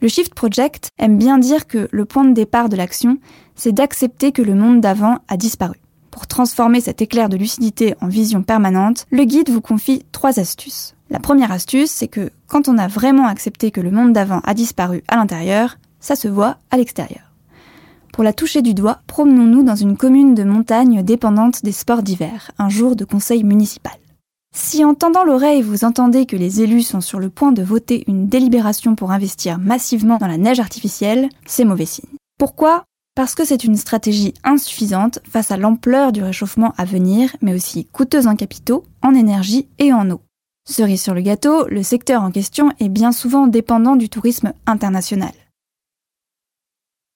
Le 0.01 0.07
Shift 0.07 0.33
Project 0.33 0.91
aime 0.97 1.17
bien 1.17 1.37
dire 1.37 1.67
que 1.67 1.89
le 1.91 2.05
point 2.05 2.23
de 2.23 2.33
départ 2.33 2.69
de 2.69 2.77
l'action, 2.77 3.17
c'est 3.55 3.73
d'accepter 3.73 4.31
que 4.31 4.41
le 4.41 4.55
monde 4.55 4.79
d'avant 4.79 5.17
a 5.27 5.35
disparu. 5.35 5.75
Pour 6.09 6.25
transformer 6.25 6.79
cet 6.79 7.01
éclair 7.01 7.27
de 7.27 7.35
lucidité 7.35 7.95
en 7.99 8.07
vision 8.07 8.41
permanente, 8.41 9.05
le 9.11 9.25
guide 9.25 9.49
vous 9.49 9.59
confie 9.59 10.05
trois 10.13 10.39
astuces. 10.39 10.95
La 11.09 11.19
première 11.19 11.51
astuce, 11.51 11.91
c'est 11.91 12.07
que 12.07 12.29
quand 12.47 12.69
on 12.69 12.77
a 12.77 12.87
vraiment 12.87 13.27
accepté 13.27 13.71
que 13.71 13.81
le 13.81 13.91
monde 13.91 14.13
d'avant 14.13 14.39
a 14.45 14.53
disparu 14.53 15.03
à 15.09 15.17
l'intérieur, 15.17 15.77
ça 15.99 16.15
se 16.15 16.29
voit 16.29 16.57
à 16.71 16.77
l'extérieur. 16.77 17.33
Pour 18.13 18.23
la 18.23 18.31
toucher 18.31 18.61
du 18.61 18.73
doigt, 18.73 18.99
promenons-nous 19.05 19.63
dans 19.63 19.75
une 19.75 19.97
commune 19.97 20.33
de 20.33 20.43
montagne 20.43 21.03
dépendante 21.03 21.63
des 21.63 21.73
sports 21.73 22.03
d'hiver, 22.03 22.51
un 22.57 22.69
jour 22.69 22.95
de 22.95 23.03
conseil 23.03 23.43
municipal. 23.43 23.97
Si 24.55 24.83
en 24.83 24.95
tendant 24.95 25.23
l'oreille 25.23 25.61
vous 25.61 25.83
entendez 25.83 26.25
que 26.25 26.35
les 26.35 26.61
élus 26.61 26.83
sont 26.83 27.01
sur 27.01 27.19
le 27.19 27.29
point 27.29 27.51
de 27.51 27.61
voter 27.61 28.03
une 28.07 28.27
délibération 28.27 28.95
pour 28.95 29.11
investir 29.11 29.59
massivement 29.59 30.17
dans 30.17 30.27
la 30.27 30.37
neige 30.37 30.59
artificielle, 30.59 31.29
c'est 31.45 31.65
mauvais 31.65 31.85
signe. 31.85 32.09
Pourquoi? 32.37 32.83
Parce 33.15 33.35
que 33.35 33.45
c'est 33.45 33.63
une 33.63 33.75
stratégie 33.75 34.33
insuffisante 34.43 35.19
face 35.29 35.51
à 35.51 35.57
l'ampleur 35.57 36.11
du 36.11 36.23
réchauffement 36.23 36.73
à 36.77 36.85
venir, 36.85 37.35
mais 37.41 37.53
aussi 37.53 37.85
coûteuse 37.85 38.27
en 38.27 38.35
capitaux, 38.35 38.85
en 39.01 39.13
énergie 39.13 39.67
et 39.77 39.93
en 39.93 40.09
eau. 40.09 40.21
Cerise 40.67 41.01
sur 41.01 41.13
le 41.13 41.21
gâteau, 41.21 41.67
le 41.67 41.83
secteur 41.83 42.23
en 42.23 42.31
question 42.31 42.71
est 42.79 42.89
bien 42.89 43.11
souvent 43.11 43.47
dépendant 43.47 43.95
du 43.95 44.07
tourisme 44.07 44.53
international. 44.65 45.33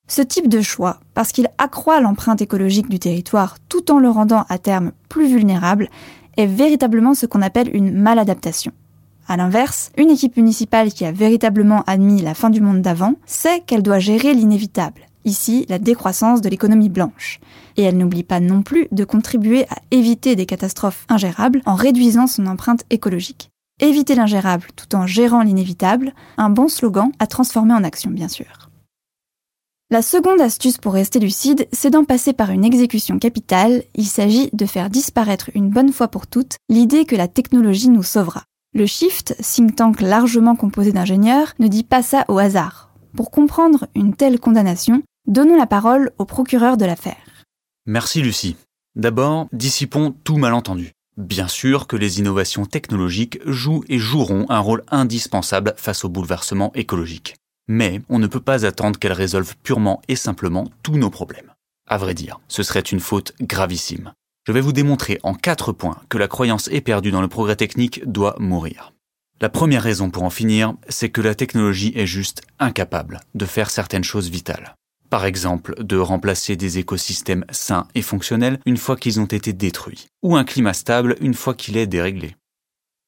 Ce 0.08 0.22
type 0.22 0.50
de 0.50 0.62
choix, 0.62 1.00
parce 1.14 1.32
qu'il 1.32 1.50
accroît 1.58 2.02
l'empreinte 2.02 2.42
écologique 2.42 2.90
du 2.90 3.00
territoire 3.00 3.58
tout 3.70 3.90
en 3.90 4.00
le 4.00 4.10
rendant 4.10 4.46
à 4.50 4.58
terme 4.58 4.92
plus 5.08 5.28
vulnérable, 5.28 5.90
est 6.38 6.46
véritablement 6.46 7.14
ce 7.14 7.26
qu'on 7.26 7.42
appelle 7.42 7.76
une 7.76 7.92
maladaptation. 7.92 8.72
A 9.28 9.38
l'inverse, 9.38 9.92
une 9.98 10.10
équipe 10.10 10.36
municipale 10.36 10.92
qui 10.92 11.06
a 11.06 11.12
véritablement 11.12 11.84
admis 11.88 12.22
la 12.22 12.34
fin 12.34 12.50
du 12.50 12.62
monde 12.62 12.82
d'avant 12.82 13.16
sait 13.26 13.62
qu'elle 13.62 13.84
doit 13.84 14.00
gérer 14.00 14.34
l'inévitable, 14.34 15.02
ici 15.24 15.66
la 15.70 15.80
décroissance 15.80 16.42
de 16.42 16.50
l'économie 16.50 16.90
blanche. 16.90 17.40
Et 17.78 17.84
elle 17.84 17.98
n'oublie 17.98 18.24
pas 18.24 18.40
non 18.40 18.62
plus 18.62 18.88
de 18.92 19.06
contribuer 19.06 19.66
à 19.70 19.78
éviter 19.92 20.36
des 20.36 20.46
catastrophes 20.46 21.06
ingérables 21.10 21.62
en 21.66 21.76
réduisant 21.76 22.28
son 22.28 22.48
empreinte 22.48 22.84
écologique. 22.90 23.50
Éviter 23.80 24.16
l'ingérable 24.16 24.68
tout 24.76 24.96
en 24.96 25.08
gérant 25.08 25.42
l'inévitable, 25.42 26.14
un 26.38 26.50
bon 26.50 26.68
slogan 26.68 27.12
à 27.20 27.28
transformer 27.28 27.74
en 27.74 27.84
action 27.84 28.12
bien 28.12 28.28
sûr. 28.28 28.73
La 29.94 30.02
seconde 30.02 30.42
astuce 30.42 30.80
pour 30.80 30.94
rester 30.94 31.20
lucide, 31.20 31.68
c'est 31.72 31.92
d'en 31.92 32.04
passer 32.04 32.34
par 32.34 32.50
une 32.50 32.66
exécution 32.66 33.20
capitale. 33.20 33.84
Il 33.94 34.08
s'agit 34.08 34.50
de 34.52 34.66
faire 34.66 34.90
disparaître 34.90 35.52
une 35.54 35.70
bonne 35.70 35.94
fois 35.94 36.08
pour 36.08 36.26
toutes 36.26 36.56
l'idée 36.68 37.06
que 37.06 37.16
la 37.16 37.28
technologie 37.28 37.90
nous 37.90 38.02
sauvera. 38.02 38.42
Le 38.74 38.88
Shift, 38.88 39.36
think 39.40 39.76
tank 39.76 40.02
largement 40.02 40.56
composé 40.56 40.94
d'ingénieurs, 40.94 41.54
ne 41.60 41.68
dit 41.68 41.84
pas 41.84 42.02
ça 42.02 42.26
au 42.28 42.40
hasard. 42.40 42.90
Pour 43.16 43.30
comprendre 43.30 43.86
une 43.94 44.16
telle 44.16 44.40
condamnation, 44.40 45.04
donnons 45.28 45.58
la 45.58 45.68
parole 45.68 46.12
au 46.18 46.26
procureur 46.26 46.76
de 46.76 46.86
l'affaire. 46.86 47.46
Merci 47.86 48.24
Lucie. 48.24 48.56
D'abord, 48.96 49.46
dissipons 49.54 50.16
tout 50.24 50.38
malentendu. 50.38 50.94
Bien 51.18 51.48
sûr 51.48 51.86
que 51.86 51.98
les 51.98 52.18
innovations 52.18 52.66
technologiques 52.66 53.38
jouent 53.46 53.84
et 53.90 54.00
joueront 54.00 54.48
un 54.50 54.60
rôle 54.60 54.84
indispensable 54.90 55.76
face 55.78 56.04
au 56.04 56.10
bouleversement 56.10 56.72
écologique. 56.74 57.36
Mais 57.68 58.02
on 58.10 58.20
ne 58.20 58.28
peut 58.28 58.40
pas 58.40 58.66
attendre 58.66 59.00
qu'elles 59.00 59.14
résolvent 59.14 59.56
purement 59.64 60.02
et 60.08 60.16
simplement 60.16 60.70
tous 60.84 60.98
nos 60.98 61.10
problèmes. 61.10 61.54
À 61.88 61.98
vrai 61.98 62.14
dire, 62.14 62.40
ce 62.48 62.64
serait 62.64 62.80
une 62.80 63.00
faute 63.00 63.34
gravissime. 63.42 64.14
Je 64.46 64.52
vais 64.52 64.62
vous 64.62 64.74
démontrer 64.74 65.20
en 65.24 65.34
quatre 65.34 65.72
points 65.72 66.02
que 66.10 66.18
la 66.18 66.28
croyance 66.28 66.68
éperdue 66.70 67.12
dans 67.12 67.22
le 67.22 67.28
progrès 67.28 67.56
technique 67.56 68.02
doit 68.06 68.36
mourir. 68.40 68.94
La 69.40 69.50
première 69.50 69.84
raison 69.84 70.10
pour 70.10 70.24
en 70.24 70.30
finir, 70.30 70.74
c'est 70.90 71.10
que 71.10 71.22
la 71.22 71.36
technologie 71.36 71.94
est 71.96 72.06
juste 72.06 72.44
incapable 72.60 73.22
de 73.36 73.46
faire 73.46 73.70
certaines 73.70 74.04
choses 74.04 74.30
vitales. 74.30 74.76
Par 75.10 75.26
exemple, 75.26 75.76
de 75.84 75.98
remplacer 75.98 76.56
des 76.56 76.80
écosystèmes 76.80 77.46
sains 77.52 77.88
et 77.94 78.02
fonctionnels 78.02 78.60
une 78.66 78.78
fois 78.78 78.96
qu'ils 78.96 79.20
ont 79.20 79.26
été 79.26 79.54
détruits, 79.54 80.08
ou 80.24 80.36
un 80.36 80.44
climat 80.44 80.74
stable 80.74 81.18
une 81.22 81.34
fois 81.36 81.54
qu'il 81.54 81.78
est 81.78 81.88
déréglé. 81.88 82.36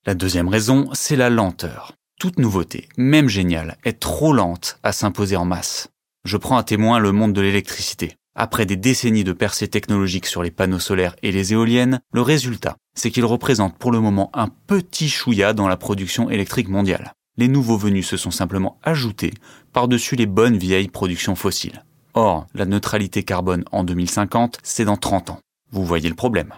La 0.05 0.13
deuxième 0.13 0.47
raison, 0.47 0.89
c'est 0.93 1.15
la 1.15 1.29
lenteur. 1.29 1.93
Toute 2.19 2.39
nouveauté, 2.39 2.87
même 2.95 3.27
géniale, 3.27 3.77
est 3.83 3.99
trop 3.99 4.31
lente 4.31 4.79
à 4.83 4.93
s'imposer 4.93 5.35
en 5.35 5.43
masse. 5.43 5.89
Je 6.23 6.37
prends 6.37 6.55
à 6.55 6.63
témoin 6.63 6.97
le 6.97 7.11
monde 7.11 7.33
de 7.33 7.41
l'électricité. 7.41 8.15
Après 8.35 8.65
des 8.65 8.77
décennies 8.77 9.25
de 9.25 9.33
percées 9.33 9.67
technologiques 9.67 10.25
sur 10.25 10.41
les 10.41 10.51
panneaux 10.51 10.79
solaires 10.79 11.15
et 11.23 11.33
les 11.33 11.51
éoliennes, 11.51 11.99
le 12.13 12.21
résultat, 12.21 12.77
c'est 12.97 13.11
qu'ils 13.11 13.25
représentent 13.25 13.77
pour 13.77 13.91
le 13.91 13.99
moment 13.99 14.29
un 14.33 14.47
petit 14.47 15.09
chouïa 15.09 15.53
dans 15.53 15.67
la 15.67 15.75
production 15.75 16.29
électrique 16.29 16.69
mondiale. 16.69 17.11
Les 17.37 17.49
nouveaux 17.49 17.77
venus 17.77 18.07
se 18.07 18.15
sont 18.15 18.31
simplement 18.31 18.79
ajoutés 18.83 19.33
par-dessus 19.73 20.15
les 20.15 20.25
bonnes 20.25 20.57
vieilles 20.57 20.87
productions 20.87 21.35
fossiles. 21.35 21.83
Or, 22.13 22.47
la 22.53 22.65
neutralité 22.65 23.23
carbone 23.23 23.65
en 23.73 23.83
2050, 23.83 24.59
c'est 24.63 24.85
dans 24.85 24.95
30 24.95 25.31
ans. 25.31 25.39
Vous 25.71 25.83
voyez 25.83 26.07
le 26.07 26.15
problème. 26.15 26.53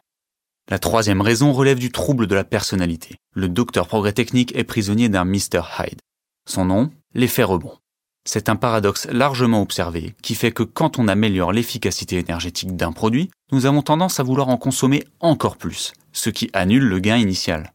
La 0.70 0.80
troisième 0.80 1.22
raison 1.22 1.54
relève 1.54 1.80
du 1.80 1.94
trouble 1.94 2.28
de 2.28 2.36
la 2.36 2.44
personnalité. 2.44 3.16
Le 3.34 3.48
docteur 3.48 3.88
progrès 3.88 4.12
technique 4.12 4.54
est 4.54 4.66
prisonnier 4.66 5.08
d'un 5.08 5.24
Mr. 5.24 5.62
Hyde. 5.80 6.02
Son 6.46 6.66
nom, 6.66 6.92
l'effet 7.14 7.44
rebond. 7.44 7.78
C'est 8.26 8.50
un 8.50 8.58
paradoxe 8.58 9.08
largement 9.10 9.62
observé 9.62 10.14
qui 10.22 10.36
fait 10.36 10.52
que 10.52 10.64
quand 10.64 11.00
on 11.00 11.08
améliore 11.08 11.54
l'efficacité 11.54 12.18
énergétique 12.18 12.76
d'un 12.76 12.92
produit, 12.92 13.32
nous 13.54 13.66
avons 13.66 13.82
tendance 13.82 14.20
à 14.20 14.24
vouloir 14.24 14.50
en 14.50 14.58
consommer 14.58 15.06
encore 15.22 15.56
plus, 15.56 15.94
ce 16.12 16.30
qui 16.30 16.50
annule 16.52 16.84
le 16.84 17.00
gain 17.00 17.16
initial. 17.16 17.72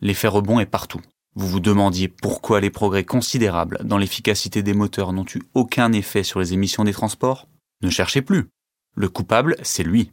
L'effet 0.00 0.28
rebond 0.28 0.60
est 0.60 0.66
partout. 0.66 1.00
Vous 1.34 1.48
vous 1.48 1.60
demandiez 1.60 2.06
pourquoi 2.06 2.60
les 2.60 2.70
progrès 2.70 3.02
considérables 3.02 3.80
dans 3.82 3.98
l'efficacité 3.98 4.62
des 4.62 4.72
moteurs 4.72 5.12
n'ont 5.12 5.26
eu 5.34 5.42
aucun 5.54 5.92
effet 5.92 6.22
sur 6.22 6.38
les 6.38 6.52
émissions 6.52 6.84
des 6.84 6.92
transports? 6.92 7.48
Ne 7.82 7.90
cherchez 7.90 8.22
plus. 8.22 8.46
Le 8.94 9.08
coupable, 9.08 9.56
c'est 9.62 9.82
lui. 9.82 10.12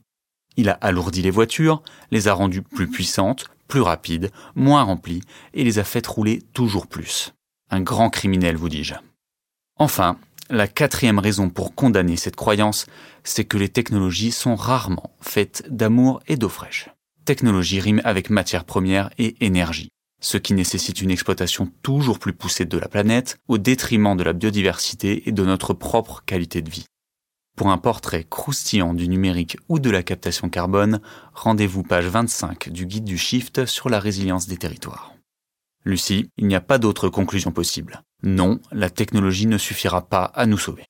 Il 0.57 0.69
a 0.69 0.73
alourdi 0.73 1.21
les 1.21 1.31
voitures, 1.31 1.81
les 2.11 2.27
a 2.27 2.33
rendues 2.33 2.61
plus 2.61 2.89
puissantes, 2.89 3.45
plus 3.67 3.81
rapides, 3.81 4.31
moins 4.55 4.83
remplies, 4.83 5.23
et 5.53 5.63
les 5.63 5.79
a 5.79 5.83
faites 5.83 6.07
rouler 6.07 6.41
toujours 6.53 6.87
plus. 6.87 7.33
Un 7.69 7.81
grand 7.81 8.09
criminel, 8.09 8.55
vous 8.55 8.69
dis-je. 8.69 8.93
Enfin, 9.77 10.17
la 10.49 10.67
quatrième 10.67 11.19
raison 11.19 11.49
pour 11.49 11.73
condamner 11.73 12.17
cette 12.17 12.35
croyance, 12.35 12.85
c'est 13.23 13.45
que 13.45 13.57
les 13.57 13.69
technologies 13.69 14.31
sont 14.31 14.55
rarement 14.55 15.15
faites 15.21 15.63
d'amour 15.69 16.21
et 16.27 16.35
d'eau 16.35 16.49
fraîche. 16.49 16.89
Technologie 17.25 17.79
rime 17.79 18.01
avec 18.03 18.29
matière 18.29 18.65
première 18.65 19.09
et 19.17 19.35
énergie, 19.43 19.89
ce 20.21 20.37
qui 20.37 20.53
nécessite 20.53 21.01
une 21.01 21.11
exploitation 21.11 21.71
toujours 21.81 22.19
plus 22.19 22.33
poussée 22.33 22.65
de 22.65 22.77
la 22.77 22.87
planète 22.87 23.37
au 23.47 23.57
détriment 23.57 24.15
de 24.17 24.23
la 24.23 24.33
biodiversité 24.33 25.27
et 25.27 25.31
de 25.31 25.45
notre 25.45 25.73
propre 25.73 26.21
qualité 26.25 26.61
de 26.61 26.69
vie. 26.69 26.85
Pour 27.55 27.69
un 27.69 27.77
portrait 27.77 28.25
croustillant 28.27 28.95
du 28.95 29.07
numérique 29.07 29.57
ou 29.69 29.77
de 29.77 29.91
la 29.91 30.01
captation 30.01 30.49
carbone, 30.49 30.99
rendez-vous 31.35 31.83
page 31.83 32.07
25 32.07 32.69
du 32.69 32.87
guide 32.87 33.03
du 33.03 33.17
Shift 33.17 33.67
sur 33.67 33.89
la 33.89 33.99
résilience 33.99 34.47
des 34.47 34.57
territoires. 34.57 35.13
Lucie, 35.85 36.29
il 36.37 36.47
n'y 36.47 36.55
a 36.55 36.61
pas 36.61 36.79
d'autre 36.79 37.09
conclusion 37.09 37.51
possible. 37.51 38.01
Non, 38.23 38.59
la 38.71 38.89
technologie 38.89 39.45
ne 39.45 39.59
suffira 39.59 40.01
pas 40.01 40.23
à 40.23 40.47
nous 40.47 40.57
sauver. 40.57 40.85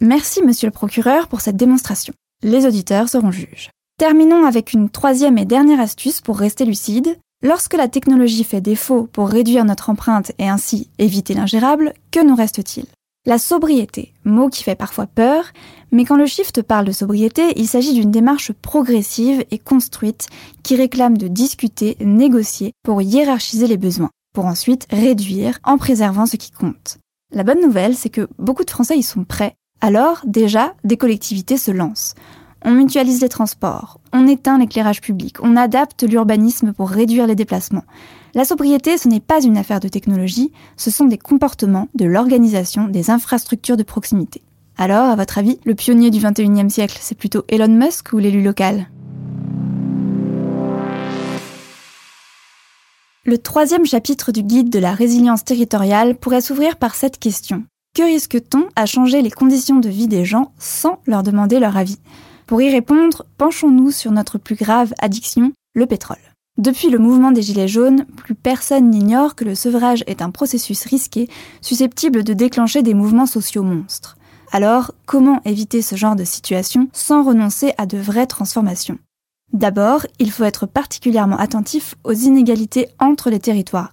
Merci, 0.00 0.42
monsieur 0.42 0.68
le 0.68 0.72
procureur, 0.72 1.26
pour 1.26 1.40
cette 1.40 1.56
démonstration. 1.56 2.14
Les 2.42 2.64
auditeurs 2.64 3.08
seront 3.08 3.32
juges. 3.32 3.70
Terminons 3.98 4.44
avec 4.44 4.72
une 4.72 4.90
troisième 4.90 5.38
et 5.38 5.44
dernière 5.44 5.80
astuce 5.80 6.20
pour 6.20 6.38
rester 6.38 6.64
lucide. 6.64 7.18
Lorsque 7.42 7.74
la 7.74 7.88
technologie 7.88 8.44
fait 8.44 8.60
défaut 8.60 9.08
pour 9.10 9.28
réduire 9.28 9.64
notre 9.64 9.90
empreinte 9.90 10.32
et 10.38 10.48
ainsi 10.48 10.90
éviter 10.98 11.34
l'ingérable, 11.34 11.92
que 12.10 12.24
nous 12.24 12.36
reste-t-il? 12.36 12.86
La 13.26 13.38
sobriété, 13.38 14.12
mot 14.24 14.48
qui 14.50 14.62
fait 14.62 14.74
parfois 14.74 15.06
peur, 15.06 15.44
mais 15.92 16.04
quand 16.04 16.16
le 16.16 16.26
shift 16.26 16.62
parle 16.62 16.84
de 16.84 16.92
sobriété, 16.92 17.52
il 17.56 17.66
s'agit 17.66 17.94
d'une 17.94 18.10
démarche 18.10 18.52
progressive 18.52 19.44
et 19.50 19.58
construite 19.58 20.28
qui 20.62 20.76
réclame 20.76 21.16
de 21.16 21.28
discuter, 21.28 21.96
négocier 22.00 22.72
pour 22.82 23.00
hiérarchiser 23.00 23.66
les 23.66 23.78
besoins, 23.78 24.10
pour 24.34 24.44
ensuite 24.44 24.86
réduire 24.90 25.58
en 25.64 25.78
préservant 25.78 26.26
ce 26.26 26.36
qui 26.36 26.50
compte. 26.50 26.98
La 27.32 27.44
bonne 27.44 27.62
nouvelle, 27.62 27.96
c'est 27.96 28.10
que 28.10 28.28
beaucoup 28.38 28.64
de 28.64 28.70
Français 28.70 28.98
y 28.98 29.02
sont 29.02 29.24
prêts. 29.24 29.54
Alors, 29.80 30.20
déjà, 30.26 30.74
des 30.84 30.96
collectivités 30.96 31.56
se 31.56 31.70
lancent. 31.70 32.14
On 32.62 32.72
mutualise 32.72 33.20
les 33.20 33.28
transports, 33.28 34.00
on 34.12 34.26
éteint 34.26 34.58
l'éclairage 34.58 35.00
public, 35.00 35.36
on 35.42 35.56
adapte 35.56 36.02
l'urbanisme 36.02 36.72
pour 36.72 36.88
réduire 36.90 37.26
les 37.26 37.34
déplacements. 37.34 37.84
La 38.36 38.44
sobriété, 38.44 38.98
ce 38.98 39.06
n'est 39.06 39.20
pas 39.20 39.44
une 39.44 39.56
affaire 39.56 39.78
de 39.78 39.86
technologie, 39.86 40.50
ce 40.76 40.90
sont 40.90 41.04
des 41.04 41.18
comportements, 41.18 41.88
de 41.94 42.04
l'organisation, 42.04 42.88
des 42.88 43.10
infrastructures 43.10 43.76
de 43.76 43.84
proximité. 43.84 44.42
Alors, 44.76 45.04
à 45.04 45.14
votre 45.14 45.38
avis, 45.38 45.60
le 45.64 45.76
pionnier 45.76 46.10
du 46.10 46.18
21e 46.18 46.68
siècle, 46.68 46.98
c'est 47.00 47.14
plutôt 47.14 47.44
Elon 47.48 47.68
Musk 47.68 48.12
ou 48.12 48.18
l'élu 48.18 48.42
local? 48.42 48.88
Le 53.24 53.38
troisième 53.38 53.86
chapitre 53.86 54.32
du 54.32 54.42
guide 54.42 54.68
de 54.68 54.80
la 54.80 54.94
résilience 54.94 55.44
territoriale 55.44 56.16
pourrait 56.16 56.40
s'ouvrir 56.40 56.76
par 56.76 56.96
cette 56.96 57.20
question. 57.20 57.62
Que 57.94 58.02
risque-t-on 58.02 58.66
à 58.74 58.86
changer 58.86 59.22
les 59.22 59.30
conditions 59.30 59.78
de 59.78 59.88
vie 59.88 60.08
des 60.08 60.24
gens 60.24 60.52
sans 60.58 60.98
leur 61.06 61.22
demander 61.22 61.60
leur 61.60 61.76
avis? 61.76 62.00
Pour 62.46 62.60
y 62.60 62.68
répondre, 62.68 63.26
penchons-nous 63.38 63.92
sur 63.92 64.10
notre 64.10 64.38
plus 64.38 64.56
grave 64.56 64.92
addiction, 64.98 65.52
le 65.74 65.86
pétrole. 65.86 66.33
Depuis 66.56 66.88
le 66.88 67.00
mouvement 67.00 67.32
des 67.32 67.42
Gilets 67.42 67.66
jaunes, 67.66 68.04
plus 68.16 68.36
personne 68.36 68.88
n'ignore 68.88 69.34
que 69.34 69.44
le 69.44 69.56
sevrage 69.56 70.04
est 70.06 70.22
un 70.22 70.30
processus 70.30 70.84
risqué, 70.84 71.28
susceptible 71.60 72.22
de 72.22 72.32
déclencher 72.32 72.82
des 72.82 72.94
mouvements 72.94 73.26
sociaux 73.26 73.64
monstres. 73.64 74.16
Alors, 74.52 74.92
comment 75.04 75.40
éviter 75.44 75.82
ce 75.82 75.96
genre 75.96 76.14
de 76.14 76.22
situation 76.22 76.88
sans 76.92 77.24
renoncer 77.24 77.72
à 77.76 77.86
de 77.86 77.98
vraies 77.98 78.28
transformations? 78.28 78.98
D'abord, 79.52 80.06
il 80.20 80.30
faut 80.30 80.44
être 80.44 80.66
particulièrement 80.66 81.38
attentif 81.38 81.96
aux 82.04 82.12
inégalités 82.12 82.86
entre 83.00 83.30
les 83.30 83.40
territoires. 83.40 83.92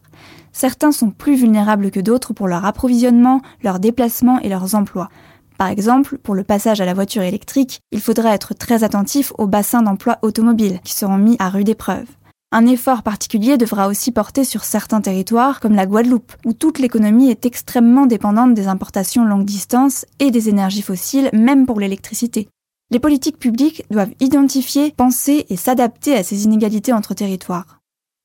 Certains 0.51 0.91
sont 0.91 1.10
plus 1.10 1.34
vulnérables 1.34 1.89
que 1.89 2.00
d'autres 2.00 2.34
pour 2.34 2.48
leur 2.48 2.63
approvisionnement, 2.65 3.41
leurs 3.63 3.80
déplacements 3.80 4.39
et 4.39 4.50
leurs 4.50 4.75
emplois. 4.75 5.10
Par 5.58 5.70
exemple, 5.70 6.20
pour 6.20 6.36
le 6.36 6.44
passage 6.44 6.80
à 6.80 6.86
la 6.86 6.94
voiture 6.94 7.24
électrique, 7.24 7.80
il 7.91 8.01
faudra 8.01 8.36
être 8.36 8.53
très 8.53 8.84
attentif 8.84 9.34
aux 9.39 9.48
bassins 9.48 9.82
d'emploi 9.82 10.20
automobiles 10.22 10.80
qui 10.84 10.94
seront 10.94 11.18
mis 11.18 11.38
à 11.39 11.50
rude 11.50 11.70
épreuve. 11.70 12.06
Un 12.53 12.65
effort 12.65 13.01
particulier 13.01 13.58
devra 13.58 13.88
aussi 13.88 14.12
porter 14.12 14.43
sur 14.43 14.65
certains 14.65 15.00
territoires 15.00 15.62
comme 15.62 15.74
la 15.74 15.86
Guadeloupe, 15.86 16.34
où 16.46 16.51
toute 16.51 16.79
l'économie 16.79 17.29
est 17.29 17.46
extrêmement 17.46 18.05
dépendante 18.05 18.53
des 18.53 18.67
importations 18.67 19.24
longue 19.24 19.46
distance 19.46 20.05
et 20.20 20.31
des 20.31 20.50
énergies 20.50 20.81
fossiles, 20.81 21.29
même 21.31 21.65
pour 21.65 21.79
l'électricité. 21.79 22.50
Les 22.91 23.00
politiques 23.00 23.39
publiques 23.39 23.86
doivent 23.89 24.13
identifier, 24.20 24.91
penser 24.91 25.46
et 25.50 25.55
s'adapter 25.55 26.13
à 26.13 26.24
ces 26.24 26.43
inégalités 26.43 26.91
entre 26.91 27.13
territoires. 27.13 27.80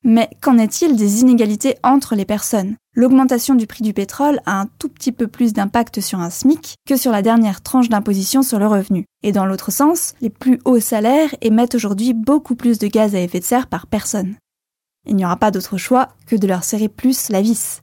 Mais 0.08 0.30
qu'en 0.40 0.56
est-il 0.56 0.94
des 0.94 1.22
inégalités 1.22 1.74
entre 1.82 2.14
les 2.14 2.24
personnes? 2.24 2.76
L'augmentation 2.94 3.56
du 3.56 3.66
prix 3.66 3.82
du 3.82 3.92
pétrole 3.92 4.40
a 4.46 4.60
un 4.60 4.66
tout 4.78 4.88
petit 4.88 5.10
peu 5.10 5.26
plus 5.26 5.52
d'impact 5.52 6.00
sur 6.00 6.20
un 6.20 6.30
SMIC 6.30 6.76
que 6.86 6.96
sur 6.96 7.10
la 7.10 7.22
dernière 7.22 7.60
tranche 7.60 7.88
d'imposition 7.88 8.44
sur 8.44 8.60
le 8.60 8.68
revenu. 8.68 9.06
Et 9.24 9.32
dans 9.32 9.46
l'autre 9.46 9.72
sens, 9.72 10.14
les 10.20 10.30
plus 10.30 10.60
hauts 10.64 10.78
salaires 10.78 11.34
émettent 11.40 11.74
aujourd'hui 11.74 12.14
beaucoup 12.14 12.54
plus 12.54 12.78
de 12.78 12.86
gaz 12.86 13.16
à 13.16 13.20
effet 13.20 13.40
de 13.40 13.44
serre 13.44 13.66
par 13.66 13.88
personne. 13.88 14.36
Il 15.08 15.16
n'y 15.16 15.24
aura 15.24 15.38
pas 15.38 15.50
d'autre 15.50 15.76
choix 15.76 16.10
que 16.28 16.36
de 16.36 16.46
leur 16.46 16.62
serrer 16.62 16.88
plus 16.88 17.28
la 17.28 17.42
vis. 17.42 17.82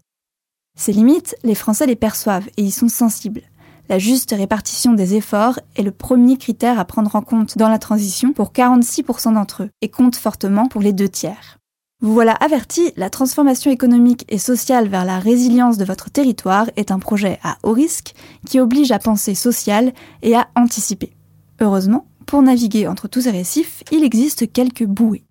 Ces 0.79 0.93
limites, 0.93 1.35
les 1.43 1.55
Français 1.55 1.87
les 1.87 1.97
perçoivent 1.97 2.47
et 2.55 2.63
y 2.63 2.71
sont 2.71 2.87
sensibles. 2.87 3.41
La 3.89 3.99
juste 3.99 4.31
répartition 4.31 4.93
des 4.93 5.15
efforts 5.15 5.59
est 5.75 5.83
le 5.83 5.91
premier 5.91 6.37
critère 6.37 6.79
à 6.79 6.85
prendre 6.85 7.17
en 7.17 7.21
compte 7.21 7.57
dans 7.57 7.67
la 7.67 7.79
transition 7.79 8.31
pour 8.31 8.53
46% 8.53 9.33
d'entre 9.33 9.63
eux 9.63 9.69
et 9.81 9.89
compte 9.89 10.15
fortement 10.15 10.69
pour 10.69 10.79
les 10.79 10.93
deux 10.93 11.09
tiers. 11.09 11.57
Vous 12.03 12.13
voilà 12.13 12.33
averti, 12.33 12.91
la 12.97 13.09
transformation 13.09 13.71
économique 13.71 14.25
et 14.27 14.37
sociale 14.37 14.89
vers 14.89 15.05
la 15.05 15.19
résilience 15.19 15.77
de 15.77 15.85
votre 15.85 16.09
territoire 16.09 16.69
est 16.75 16.91
un 16.91 16.99
projet 16.99 17.39
à 17.43 17.55
haut 17.63 17.71
risque 17.71 18.13
qui 18.45 18.59
oblige 18.59 18.91
à 18.91 18.99
penser 18.99 19.35
social 19.35 19.93
et 20.21 20.35
à 20.35 20.49
anticiper. 20.57 21.13
Heureusement, 21.61 22.05
pour 22.25 22.41
naviguer 22.41 22.89
entre 22.89 23.07
tous 23.07 23.21
ces 23.21 23.31
récifs, 23.31 23.85
il 23.93 24.03
existe 24.03 24.51
quelques 24.51 24.83
bouées. 24.83 25.23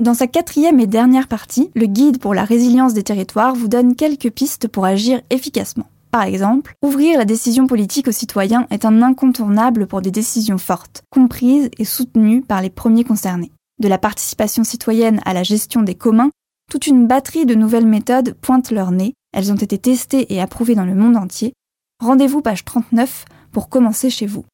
Dans 0.00 0.14
sa 0.14 0.26
quatrième 0.26 0.80
et 0.80 0.88
dernière 0.88 1.28
partie, 1.28 1.70
le 1.76 1.86
guide 1.86 2.18
pour 2.18 2.34
la 2.34 2.44
résilience 2.44 2.94
des 2.94 3.04
territoires 3.04 3.54
vous 3.54 3.68
donne 3.68 3.94
quelques 3.94 4.30
pistes 4.30 4.66
pour 4.66 4.86
agir 4.86 5.20
efficacement. 5.30 5.86
Par 6.10 6.24
exemple, 6.24 6.74
ouvrir 6.82 7.16
la 7.16 7.24
décision 7.24 7.68
politique 7.68 8.08
aux 8.08 8.12
citoyens 8.12 8.66
est 8.70 8.84
un 8.84 9.02
incontournable 9.02 9.86
pour 9.86 10.02
des 10.02 10.10
décisions 10.10 10.58
fortes, 10.58 11.04
comprises 11.10 11.70
et 11.78 11.84
soutenues 11.84 12.42
par 12.42 12.60
les 12.60 12.70
premiers 12.70 13.04
concernés 13.04 13.52
de 13.78 13.88
la 13.88 13.98
participation 13.98 14.64
citoyenne 14.64 15.20
à 15.24 15.34
la 15.34 15.42
gestion 15.42 15.82
des 15.82 15.94
communs, 15.94 16.30
toute 16.70 16.86
une 16.86 17.06
batterie 17.06 17.46
de 17.46 17.54
nouvelles 17.54 17.86
méthodes 17.86 18.34
pointe 18.40 18.70
leur 18.70 18.90
nez, 18.90 19.14
elles 19.32 19.52
ont 19.52 19.56
été 19.56 19.78
testées 19.78 20.32
et 20.32 20.40
approuvées 20.40 20.74
dans 20.74 20.84
le 20.84 20.94
monde 20.94 21.16
entier. 21.16 21.52
Rendez-vous 22.00 22.40
page 22.40 22.64
39 22.64 23.24
pour 23.52 23.68
commencer 23.68 24.10
chez 24.10 24.26
vous. 24.26 24.44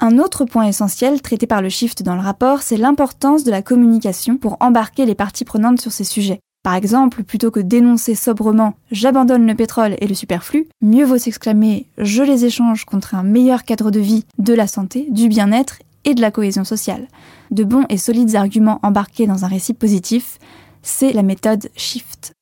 Un 0.00 0.18
autre 0.18 0.44
point 0.44 0.66
essentiel 0.66 1.22
traité 1.22 1.46
par 1.46 1.62
le 1.62 1.68
Shift 1.68 2.02
dans 2.02 2.16
le 2.16 2.20
rapport, 2.20 2.62
c'est 2.62 2.76
l'importance 2.76 3.44
de 3.44 3.50
la 3.50 3.62
communication 3.62 4.36
pour 4.36 4.56
embarquer 4.60 5.06
les 5.06 5.14
parties 5.14 5.44
prenantes 5.44 5.80
sur 5.80 5.92
ces 5.92 6.04
sujets. 6.04 6.40
Par 6.64 6.74
exemple, 6.74 7.24
plutôt 7.24 7.50
que 7.50 7.60
d'énoncer 7.60 8.14
sobrement 8.14 8.74
j'abandonne 8.90 9.46
le 9.46 9.54
pétrole 9.54 9.96
et 10.00 10.06
le 10.06 10.14
superflu, 10.14 10.66
mieux 10.80 11.04
vaut 11.04 11.18
s'exclamer 11.18 11.86
je 11.98 12.22
les 12.22 12.44
échange 12.46 12.86
contre 12.86 13.14
un 13.14 13.22
meilleur 13.22 13.64
cadre 13.64 13.90
de 13.90 14.00
vie, 14.00 14.24
de 14.38 14.54
la 14.54 14.66
santé, 14.66 15.06
du 15.10 15.28
bien-être 15.28 15.78
et 16.04 16.14
de 16.14 16.20
la 16.20 16.30
cohésion 16.30 16.64
sociale. 16.64 17.08
De 17.50 17.64
bons 17.64 17.86
et 17.88 17.98
solides 17.98 18.36
arguments 18.36 18.80
embarqués 18.82 19.26
dans 19.26 19.44
un 19.44 19.48
récit 19.48 19.74
positif, 19.74 20.38
c'est 20.82 21.12
la 21.12 21.22
méthode 21.22 21.70
Shift. 21.76 22.34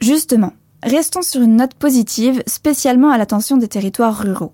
Justement, 0.00 0.52
restons 0.82 1.22
sur 1.22 1.42
une 1.42 1.56
note 1.56 1.74
positive, 1.74 2.42
spécialement 2.46 3.10
à 3.10 3.18
l'attention 3.18 3.56
des 3.56 3.68
territoires 3.68 4.18
ruraux. 4.18 4.52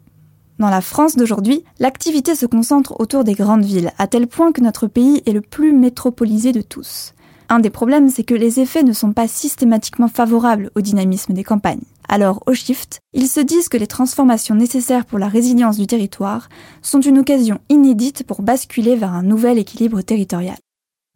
Dans 0.58 0.70
la 0.70 0.80
France 0.80 1.16
d'aujourd'hui, 1.16 1.64
l'activité 1.80 2.34
se 2.34 2.46
concentre 2.46 2.98
autour 3.00 3.24
des 3.24 3.34
grandes 3.34 3.64
villes, 3.64 3.90
à 3.98 4.06
tel 4.06 4.28
point 4.28 4.52
que 4.52 4.60
notre 4.60 4.86
pays 4.86 5.22
est 5.26 5.32
le 5.32 5.40
plus 5.40 5.72
métropolisé 5.72 6.52
de 6.52 6.62
tous. 6.62 7.12
Un 7.48 7.58
des 7.58 7.70
problèmes, 7.70 8.08
c'est 8.08 8.24
que 8.24 8.34
les 8.34 8.60
effets 8.60 8.84
ne 8.84 8.92
sont 8.92 9.12
pas 9.12 9.28
systématiquement 9.28 10.08
favorables 10.08 10.70
au 10.76 10.80
dynamisme 10.80 11.34
des 11.34 11.44
campagnes. 11.44 11.82
Alors, 12.08 12.42
au 12.46 12.54
Shift, 12.54 13.00
ils 13.12 13.28
se 13.28 13.40
disent 13.40 13.68
que 13.68 13.76
les 13.76 13.86
transformations 13.86 14.54
nécessaires 14.54 15.06
pour 15.06 15.18
la 15.18 15.28
résilience 15.28 15.76
du 15.76 15.86
territoire 15.86 16.48
sont 16.82 17.00
une 17.00 17.18
occasion 17.18 17.60
inédite 17.68 18.24
pour 18.24 18.42
basculer 18.42 18.96
vers 18.96 19.12
un 19.12 19.22
nouvel 19.22 19.58
équilibre 19.58 20.02
territorial. 20.02 20.56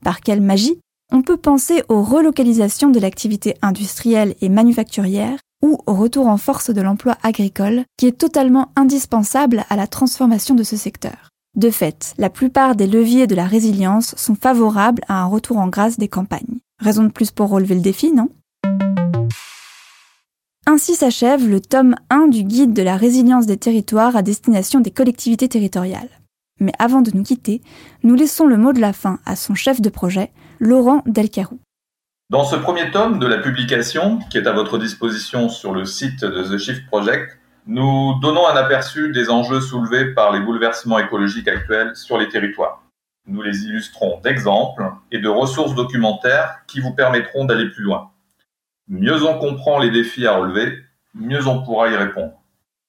Par 0.03 0.21
quelle 0.21 0.41
magie 0.41 0.81
On 1.13 1.23
peut 1.23 1.37
penser 1.37 1.83
aux 1.89 2.03
relocalisations 2.03 2.91
de 2.91 3.01
l'activité 3.01 3.57
industrielle 3.63 4.35
et 4.41 4.49
manufacturière 4.49 5.39
ou 5.63 5.79
au 5.87 5.95
retour 5.95 6.29
en 6.29 6.37
force 6.37 6.71
de 6.71 6.81
l'emploi 6.81 7.17
agricole, 7.23 7.85
qui 7.97 8.07
est 8.07 8.19
totalement 8.19 8.69
indispensable 8.77 9.65
à 9.69 9.77
la 9.77 9.87
transformation 9.87 10.55
de 10.55 10.63
ce 10.63 10.77
secteur. 10.77 11.31
De 11.57 11.71
fait, 11.71 12.15
la 12.19 12.31
plupart 12.31 12.77
des 12.77 12.87
leviers 12.87 13.27
de 13.27 13.35
la 13.35 13.45
résilience 13.45 14.15
sont 14.17 14.37
favorables 14.37 15.03
à 15.09 15.23
un 15.23 15.27
retour 15.27 15.59
en 15.59 15.67
grâce 15.67 15.99
des 15.99 16.09
campagnes. 16.09 16.59
Raison 16.79 17.03
de 17.03 17.09
plus 17.09 17.33
pour 17.33 17.49
relever 17.49 17.75
le 17.75 17.81
défi, 17.81 18.13
non? 18.13 18.29
Ainsi 20.71 20.97
s'achève 20.97 21.49
le 21.49 21.63
tome 21.63 21.95
1 22.11 22.29
du 22.29 22.43
guide 22.43 22.75
de 22.75 22.83
la 22.83 22.99
résilience 22.99 23.47
des 23.47 23.57
territoires 23.57 24.17
à 24.17 24.21
destination 24.21 24.81
des 24.81 24.91
collectivités 24.91 25.49
territoriales. 25.49 26.11
Mais 26.61 26.73
avant 26.79 27.01
de 27.01 27.11
nous 27.15 27.23
quitter, 27.23 27.63
nous 28.03 28.15
laissons 28.15 28.47
le 28.47 28.59
mot 28.59 28.75
de 28.75 28.81
la 28.83 28.93
fin 28.93 29.19
à 29.25 29.35
son 29.35 29.55
chef 29.55 29.81
de 29.81 29.89
projet, 29.89 30.31
Laurent 30.61 31.03
Delcarou. 31.07 31.59
Dans 32.29 32.45
ce 32.45 32.55
premier 32.55 32.91
tome 32.91 33.19
de 33.19 33.27
la 33.27 33.39
publication, 33.39 34.19
qui 34.31 34.37
est 34.37 34.47
à 34.47 34.53
votre 34.53 34.77
disposition 34.77 35.49
sur 35.49 35.73
le 35.73 35.87
site 35.87 36.23
de 36.23 36.43
The 36.43 36.59
Shift 36.59 36.87
Project, 36.89 37.39
nous 37.67 38.21
donnons 38.21 38.47
un 38.47 38.57
aperçu 38.57 39.11
des 39.11 39.31
enjeux 39.31 39.63
soulevés 39.63 40.13
par 40.13 40.33
les 40.33 40.41
bouleversements 40.41 40.99
écologiques 40.99 41.49
actuels 41.49 41.97
sur 41.97 42.19
les 42.19 42.29
territoires. 42.29 42.83
Nous 43.27 43.41
les 43.41 43.63
illustrons 43.63 44.21
d'exemples 44.23 44.85
et 45.13 45.19
de 45.19 45.29
ressources 45.29 45.75
documentaires 45.75 46.59
qui 46.67 46.81
vous 46.81 46.93
permettront 46.93 47.47
d'aller 47.47 47.71
plus 47.71 47.85
loin. 47.85 48.11
Mieux 48.89 49.23
on 49.23 49.39
comprend 49.39 49.79
les 49.79 49.91
défis 49.91 50.27
à 50.27 50.37
relever, 50.37 50.79
mieux 51.15 51.47
on 51.47 51.63
pourra 51.63 51.89
y 51.89 51.97
répondre. 51.97 52.33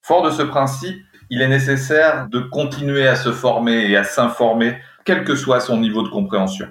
Fort 0.02 0.24
de 0.24 0.32
ce 0.32 0.42
principe, 0.42 1.04
il 1.30 1.42
est 1.42 1.48
nécessaire 1.48 2.28
de 2.30 2.40
continuer 2.40 3.08
à 3.08 3.16
se 3.16 3.32
former 3.32 3.90
et 3.90 3.98
à 3.98 4.04
s'informer, 4.04 4.80
quel 5.04 5.24
que 5.24 5.36
soit 5.36 5.60
son 5.60 5.78
niveau 5.78 6.02
de 6.02 6.10
compréhension. 6.10 6.68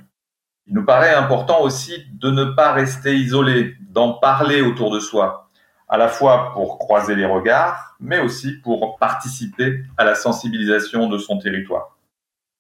Il 0.67 0.75
nous 0.75 0.85
paraît 0.85 1.15
important 1.15 1.61
aussi 1.61 2.07
de 2.13 2.31
ne 2.31 2.45
pas 2.45 2.73
rester 2.73 3.17
isolé, 3.17 3.77
d'en 3.91 4.15
parler 4.15 4.63
autour 4.63 4.93
de 4.93 5.01
soi, 5.01 5.51
à 5.89 5.97
la 5.97 6.09
fois 6.09 6.53
pour 6.53 6.79
croiser 6.79 7.15
les 7.15 7.27
regards, 7.27 7.97
mais 8.01 8.21
aussi 8.21 8.53
pour 8.53 8.97
participer 8.99 9.83
à 9.97 10.05
la 10.05 10.15
sensibilisation 10.15 11.09
de 11.09 11.19
son 11.19 11.39
territoire. 11.39 11.99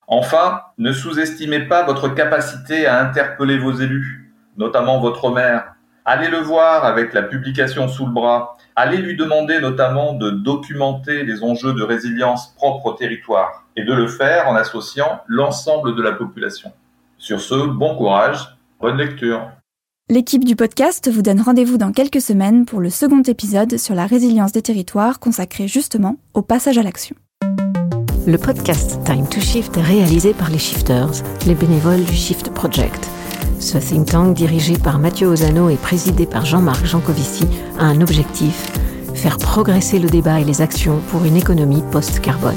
Enfin, 0.06 0.62
ne 0.78 0.92
sous-estimez 0.92 1.60
pas 1.60 1.84
votre 1.84 2.08
capacité 2.08 2.86
à 2.86 3.00
interpeller 3.00 3.58
vos 3.58 3.72
élus, 3.72 4.34
notamment 4.56 5.00
votre 5.00 5.30
maire. 5.30 5.74
Allez 6.10 6.28
le 6.28 6.38
voir 6.38 6.86
avec 6.86 7.12
la 7.12 7.20
publication 7.20 7.86
sous 7.86 8.06
le 8.06 8.12
bras. 8.12 8.56
Allez 8.76 8.96
lui 8.96 9.14
demander 9.14 9.60
notamment 9.60 10.14
de 10.14 10.30
documenter 10.30 11.22
les 11.22 11.44
enjeux 11.44 11.74
de 11.74 11.82
résilience 11.82 12.54
propres 12.54 12.86
au 12.86 12.92
territoire 12.94 13.66
et 13.76 13.84
de 13.84 13.92
le 13.92 14.08
faire 14.08 14.48
en 14.48 14.54
associant 14.54 15.20
l'ensemble 15.26 15.94
de 15.94 16.00
la 16.00 16.12
population. 16.12 16.72
Sur 17.18 17.42
ce, 17.42 17.66
bon 17.66 17.94
courage, 17.94 18.56
bonne 18.80 18.96
lecture. 18.96 19.50
L'équipe 20.08 20.46
du 20.46 20.56
podcast 20.56 21.10
vous 21.12 21.20
donne 21.20 21.42
rendez-vous 21.42 21.76
dans 21.76 21.92
quelques 21.92 22.22
semaines 22.22 22.64
pour 22.64 22.80
le 22.80 22.88
second 22.88 23.20
épisode 23.20 23.76
sur 23.76 23.94
la 23.94 24.06
résilience 24.06 24.52
des 24.52 24.62
territoires 24.62 25.20
consacré 25.20 25.68
justement 25.68 26.16
au 26.32 26.40
passage 26.40 26.78
à 26.78 26.82
l'action. 26.82 27.16
Le 28.26 28.38
podcast 28.38 28.98
Time 29.04 29.28
to 29.28 29.42
Shift 29.42 29.76
est 29.76 29.82
réalisé 29.82 30.32
par 30.32 30.48
les 30.48 30.58
Shifters, 30.58 31.22
les 31.46 31.54
bénévoles 31.54 32.04
du 32.04 32.14
Shift 32.14 32.50
Project. 32.54 33.10
Ce 33.60 33.76
think 33.76 34.06
tank 34.06 34.34
dirigé 34.34 34.78
par 34.78 34.98
Mathieu 34.98 35.26
Ozano 35.28 35.68
et 35.68 35.76
présidé 35.76 36.26
par 36.26 36.46
Jean-Marc 36.46 36.86
Jancovici 36.86 37.44
a 37.78 37.84
un 37.84 38.00
objectif 38.00 38.72
faire 39.14 39.36
progresser 39.36 39.98
le 39.98 40.08
débat 40.08 40.40
et 40.40 40.44
les 40.44 40.62
actions 40.62 41.00
pour 41.10 41.24
une 41.24 41.36
économie 41.36 41.82
post-carbone. 41.90 42.54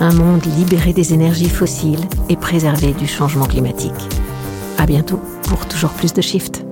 Un 0.00 0.12
monde 0.12 0.44
libéré 0.58 0.92
des 0.92 1.14
énergies 1.14 1.48
fossiles 1.48 2.06
et 2.28 2.36
préservé 2.36 2.92
du 2.92 3.06
changement 3.06 3.46
climatique. 3.46 4.08
À 4.76 4.86
bientôt 4.86 5.20
pour 5.48 5.66
toujours 5.66 5.90
plus 5.90 6.12
de 6.12 6.20
Shift. 6.20 6.67